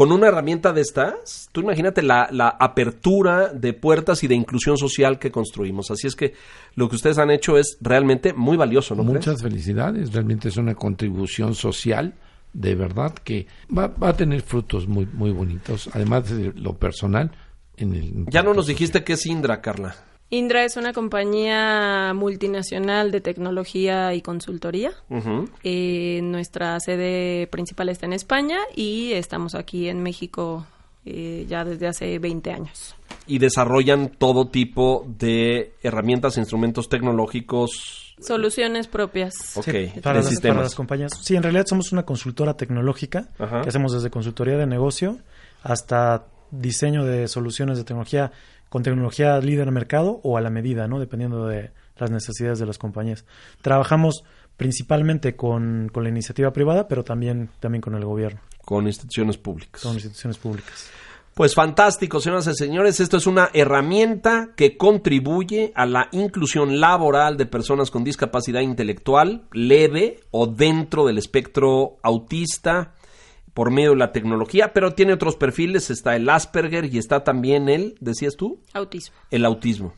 Con 0.01 0.13
una 0.13 0.29
herramienta 0.29 0.73
de 0.73 0.81
estas, 0.81 1.51
tú 1.53 1.61
imagínate 1.61 2.01
la, 2.01 2.31
la 2.33 2.49
apertura 2.49 3.53
de 3.53 3.75
puertas 3.75 4.25
y 4.25 4.29
de 4.29 4.35
inclusión 4.35 4.79
social 4.79 5.19
que 5.19 5.31
construimos. 5.31 5.91
Así 5.91 6.07
es 6.07 6.17
que 6.17 6.33
lo 6.75 6.89
que 6.89 6.97
ustedes 6.97 7.19
han 7.19 7.31
hecho 7.31 7.59
es 7.59 7.77
realmente 7.83 8.33
muy 8.33 8.57
valioso, 8.57 8.95
¿no 8.95 9.03
crees? 9.03 9.27
muchas 9.27 9.43
felicidades. 9.43 10.11
Realmente 10.15 10.49
es 10.49 10.57
una 10.57 10.75
contribución 10.75 11.55
social, 11.55 12.15
de 12.55 12.75
verdad, 12.77 13.13
que 13.13 13.47
va, 13.77 13.89
va 13.89 14.09
a 14.09 14.17
tener 14.17 14.41
frutos 14.41 14.89
muy, 14.89 15.05
muy 15.05 15.33
bonitos. 15.33 15.91
Además 15.93 16.31
de 16.31 16.55
lo 16.55 16.79
personal. 16.79 17.33
En 17.77 17.95
el 17.95 18.25
Ya 18.31 18.43
no 18.43 18.55
nos 18.55 18.69
dijiste 18.69 19.05
qué 19.05 19.13
es 19.13 19.27
Indra, 19.27 19.61
Carla. 19.61 19.97
Indra 20.33 20.65
es 20.65 20.77
una 20.77 20.93
compañía 20.93 22.13
multinacional 22.15 23.11
de 23.11 23.21
tecnología 23.21 24.15
y 24.15 24.23
consultoría. 24.23 24.93
Eh, 25.65 26.21
nuestra 26.23 26.79
sede 26.79 27.49
principal 27.49 27.89
está 27.89 28.07
en 28.07 28.13
España 28.13 28.59
y 28.77 29.13
estamos 29.13 29.57
aquí 29.57 29.89
en 29.89 30.03
México 30.05 30.65
eh, 31.05 31.47
ya 31.49 31.65
desde 31.65 31.89
hace 31.89 32.19
20 32.21 32.53
años. 32.53 32.95
Y 33.27 33.39
desarrollan 33.39 34.09
todo 34.11 34.49
tipo 34.49 35.05
de 35.19 35.75
herramientas 35.83 36.37
instrumentos 36.39 36.89
tecnológicos. 36.89 38.15
Soluciones 38.21 38.87
propias. 38.87 39.57
Ok, 39.57 39.65
Sí, 39.65 39.73
de 39.73 40.01
para, 40.01 40.19
las, 40.19 40.29
sistemas. 40.29 40.55
para 40.57 40.65
las 40.67 40.75
compañías. 40.77 41.13
Sí, 41.23 41.35
en 41.35 41.43
realidad 41.43 41.67
somos 41.67 41.91
una 41.91 42.05
consultora 42.05 42.55
tecnológica 42.57 43.29
Ajá. 43.39 43.63
que 43.63 43.69
hacemos 43.69 43.93
desde 43.93 44.11
consultoría 44.11 44.57
de 44.57 44.67
negocio 44.67 45.19
hasta 45.65 46.27
diseño 46.53 47.05
de 47.05 47.27
soluciones 47.29 47.79
de 47.79 47.85
tecnología 47.85 48.31
con 48.71 48.83
tecnología 48.83 49.39
líder 49.41 49.69
en 49.69 49.75
mercado 49.75 50.21
o 50.23 50.39
a 50.39 50.41
la 50.41 50.49
medida, 50.49 50.89
¿no? 50.89 50.99
Dependiendo 50.99 51.47
de 51.47 51.73
las 51.99 52.11
necesidades 52.11 52.59
de 52.59 52.67
las 52.67 52.79
compañías. 52.79 53.27
Trabajamos 53.61 54.25
principalmente 54.57 55.37
con, 55.37 55.91
con 55.93 56.05
la 56.05 56.09
iniciativa 56.09 56.53
privada, 56.53 56.89
pero 56.89 57.05
también, 57.05 57.51
también 57.61 57.83
con 57.83 57.95
el 57.95 58.05
gobierno, 58.05 58.41
con 58.65 58.87
instituciones 58.87 59.37
públicas. 59.37 59.83
con 59.83 59.95
instituciones 59.95 60.39
públicas. 60.39 60.91
Pues 61.35 61.55
fantástico, 61.55 62.21
señoras 62.21 62.47
y 62.49 62.55
señores. 62.55 63.01
Esto 63.01 63.17
es 63.17 63.27
una 63.27 63.51
herramienta 63.55 64.51
que 64.57 64.77
contribuye 64.77 65.73
a 65.75 65.87
la 65.87 66.09
inclusión 66.13 66.81
laboral 66.81 67.37
de 67.37 67.47
personas 67.47 67.91
con 67.91 68.05
discapacidad 68.05 68.61
intelectual 68.61 69.45
leve 69.53 70.21
o 70.33 70.47
dentro 70.47 71.07
del 71.07 71.19
espectro 71.19 71.97
autista 72.03 72.95
por 73.61 73.71
medio 73.71 73.91
de 73.91 73.97
la 73.97 74.11
tecnología, 74.11 74.73
pero 74.73 74.95
tiene 74.95 75.13
otros 75.13 75.37
perfiles. 75.37 75.91
Está 75.91 76.17
el 76.17 76.27
Asperger 76.31 76.87
y 76.87 76.97
está 76.97 77.25
también 77.25 77.69
el, 77.69 77.95
decías 78.01 78.35
tú, 78.35 78.59
Autismo. 78.73 79.15
el 79.31 79.45
autismo. 79.45 79.93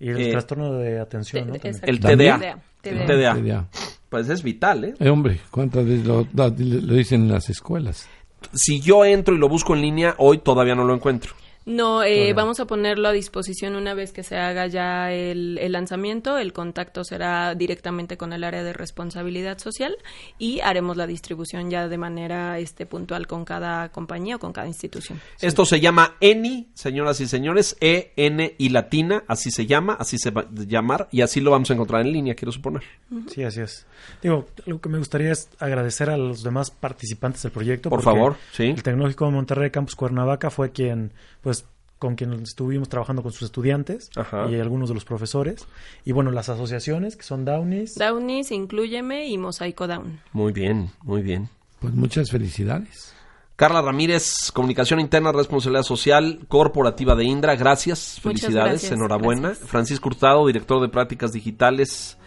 Y 0.00 0.08
el 0.08 0.16
Eh, 0.18 0.30
trastorno 0.30 0.72
de 0.78 0.98
atención, 0.98 1.48
¿no? 1.48 1.54
Exacto. 1.56 1.84
El. 1.86 2.00
TDA. 2.00 2.38
TDA. 2.38 2.58
El 2.84 3.04
TDA. 3.06 3.34
TDA. 3.34 3.68
Pues 4.08 4.30
es 4.30 4.42
vital, 4.42 4.84
¿eh? 4.86 4.94
Eh, 4.98 5.10
hombre, 5.10 5.40
¿cuántas 5.50 5.84
veces 5.84 6.06
lo, 6.06 6.26
lo- 6.32 6.48
lo 6.48 6.94
dicen 6.94 7.24
en 7.24 7.32
las 7.32 7.50
escuelas? 7.50 8.08
Si 8.54 8.80
yo 8.80 9.04
entro 9.04 9.34
y 9.34 9.38
lo 9.38 9.50
busco 9.50 9.74
en 9.74 9.82
línea, 9.82 10.14
hoy 10.16 10.38
todavía 10.38 10.74
no 10.74 10.84
lo 10.84 10.94
encuentro. 10.94 11.34
No, 11.66 12.04
eh, 12.04 12.32
vamos 12.32 12.60
a 12.60 12.64
ponerlo 12.64 13.08
a 13.08 13.12
disposición 13.12 13.74
una 13.74 13.92
vez 13.92 14.12
que 14.12 14.22
se 14.22 14.36
haga 14.36 14.68
ya 14.68 15.12
el, 15.12 15.58
el 15.58 15.72
lanzamiento. 15.72 16.38
El 16.38 16.52
contacto 16.52 17.02
será 17.02 17.56
directamente 17.56 18.16
con 18.16 18.32
el 18.32 18.44
área 18.44 18.62
de 18.62 18.72
responsabilidad 18.72 19.58
social 19.58 19.96
y 20.38 20.60
haremos 20.60 20.96
la 20.96 21.08
distribución 21.08 21.68
ya 21.68 21.88
de 21.88 21.98
manera 21.98 22.60
este, 22.60 22.86
puntual 22.86 23.26
con 23.26 23.44
cada 23.44 23.90
compañía 23.90 24.36
o 24.36 24.38
con 24.38 24.52
cada 24.52 24.68
institución. 24.68 25.20
Esto 25.40 25.66
se 25.66 25.80
llama 25.80 26.14
ENI, 26.20 26.68
señoras 26.74 27.20
y 27.20 27.26
señores, 27.26 27.76
E-N 27.80 28.54
y 28.58 28.68
latina, 28.68 29.24
así 29.26 29.50
se 29.50 29.66
llama, 29.66 29.96
así 29.98 30.18
se 30.18 30.30
va 30.30 30.42
a 30.42 30.46
llamar 30.50 31.08
y 31.10 31.22
así 31.22 31.40
lo 31.40 31.50
vamos 31.50 31.68
a 31.70 31.74
encontrar 31.74 32.02
en 32.02 32.12
línea, 32.12 32.36
quiero 32.36 32.52
suponer. 32.52 32.84
Sí, 33.28 33.42
así 33.42 33.60
es. 33.60 33.86
Digo, 34.22 34.46
lo 34.66 34.80
que 34.80 34.88
me 34.88 34.98
gustaría 34.98 35.32
es 35.32 35.48
agradecer 35.58 36.10
a 36.10 36.16
los 36.16 36.42
demás 36.42 36.70
participantes 36.70 37.42
del 37.42 37.50
proyecto. 37.50 37.90
Por 37.90 38.02
favor, 38.02 38.36
sí. 38.52 38.64
El 38.64 38.84
Tecnológico 38.84 39.26
de 39.26 39.32
Monterrey 39.32 39.70
Campus 39.70 39.96
Cuernavaca 39.96 40.50
fue 40.50 40.70
quien, 40.70 41.12
pues, 41.40 41.55
con 41.98 42.14
quien 42.14 42.32
estuvimos 42.34 42.88
trabajando 42.88 43.22
con 43.22 43.32
sus 43.32 43.42
estudiantes 43.42 44.10
Ajá. 44.16 44.50
y 44.50 44.60
algunos 44.60 44.88
de 44.88 44.94
los 44.94 45.04
profesores. 45.04 45.66
Y 46.04 46.12
bueno, 46.12 46.30
las 46.30 46.48
asociaciones 46.48 47.16
que 47.16 47.22
son 47.22 47.44
Downies. 47.44 47.94
Downies, 47.94 48.50
Inclúyeme 48.52 49.26
y 49.28 49.38
Mosaico 49.38 49.86
Down. 49.86 50.20
Muy 50.32 50.52
bien, 50.52 50.90
muy 51.02 51.22
bien. 51.22 51.48
Pues 51.80 51.94
muchas 51.94 52.30
felicidades. 52.30 53.14
Carla 53.56 53.80
Ramírez, 53.80 54.52
Comunicación 54.52 55.00
Interna, 55.00 55.32
Responsabilidad 55.32 55.82
Social 55.82 56.40
Corporativa 56.46 57.14
de 57.14 57.24
Indra, 57.24 57.56
gracias, 57.56 58.20
Muchas 58.22 58.42
felicidades, 58.42 58.72
gracias, 58.72 58.92
enhorabuena. 58.92 59.48
gracias. 59.48 59.68
Francisco 59.68 60.08
Hurtado, 60.10 60.46
Director 60.46 60.82
de 60.82 60.88
Prácticas 60.90 61.32
Digitales 61.32 62.18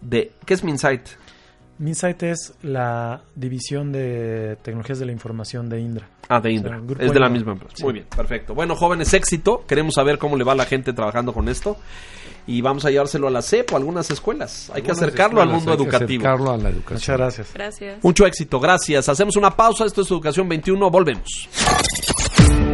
de... 0.00 0.30
¿Qué 0.46 0.54
es 0.54 0.62
Minsight? 0.62 1.02
Minsight 1.78 2.22
es 2.24 2.54
la 2.62 3.20
división 3.34 3.92
de 3.92 4.56
tecnologías 4.62 4.98
de 4.98 5.06
la 5.06 5.12
información 5.12 5.68
de 5.68 5.80
Indra. 5.80 6.08
Ah, 6.28 6.40
de 6.40 6.48
O 6.48 6.52
Indra. 6.52 6.80
sea, 6.96 7.06
es 7.06 7.12
de 7.12 7.20
la 7.20 7.28
misma 7.28 7.52
empresa. 7.52 7.74
Sí. 7.76 7.84
Muy 7.84 7.92
bien, 7.94 8.06
perfecto. 8.14 8.54
Bueno, 8.54 8.74
jóvenes, 8.74 9.12
éxito. 9.14 9.64
Queremos 9.66 9.94
saber 9.94 10.18
cómo 10.18 10.36
le 10.36 10.44
va 10.44 10.52
a 10.52 10.56
la 10.56 10.64
gente 10.64 10.92
trabajando 10.92 11.32
con 11.32 11.48
esto. 11.48 11.76
Y 12.46 12.62
vamos 12.62 12.84
a 12.86 12.90
llevárselo 12.90 13.28
a 13.28 13.30
la 13.30 13.42
CEP 13.42 13.72
o 13.72 13.74
a 13.76 13.78
algunas 13.78 14.10
escuelas. 14.10 14.70
Hay 14.74 14.80
que 14.82 14.90
acercarlo 14.90 15.42
al 15.42 15.50
mundo 15.50 15.70
hay 15.72 15.76
que 15.76 15.82
educativo. 15.84 16.22
acercarlo 16.22 16.50
a 16.50 16.56
la 16.56 16.70
educación. 16.70 16.94
Muchas 16.96 17.16
gracias. 17.18 17.48
Gracias. 17.54 18.02
Mucho 18.04 18.26
éxito, 18.26 18.58
gracias. 18.58 19.08
Hacemos 19.08 19.36
una 19.36 19.50
pausa. 19.54 19.84
Esto 19.84 20.00
es 20.00 20.10
Educación 20.10 20.48
21. 20.48 20.90
Volvemos. 20.90 21.48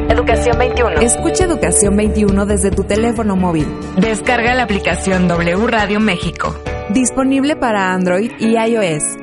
Educación 0.08 0.58
21. 0.58 0.90
Escucha 1.00 1.44
Educación 1.44 1.96
21 1.96 2.46
desde 2.46 2.70
tu 2.70 2.84
teléfono 2.84 3.34
móvil. 3.36 3.66
Descarga 3.96 4.54
la 4.54 4.62
aplicación 4.62 5.26
W 5.28 5.66
Radio 5.66 5.98
México. 6.00 6.54
Disponible 6.92 7.56
para 7.56 7.94
Android 7.94 8.30
y 8.38 8.58
iOS. 8.58 9.16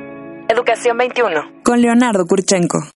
Educación 0.50 0.98
21. 0.98 1.62
Con 1.64 1.80
Leonardo 1.80 2.26
Kurchenko. 2.26 2.82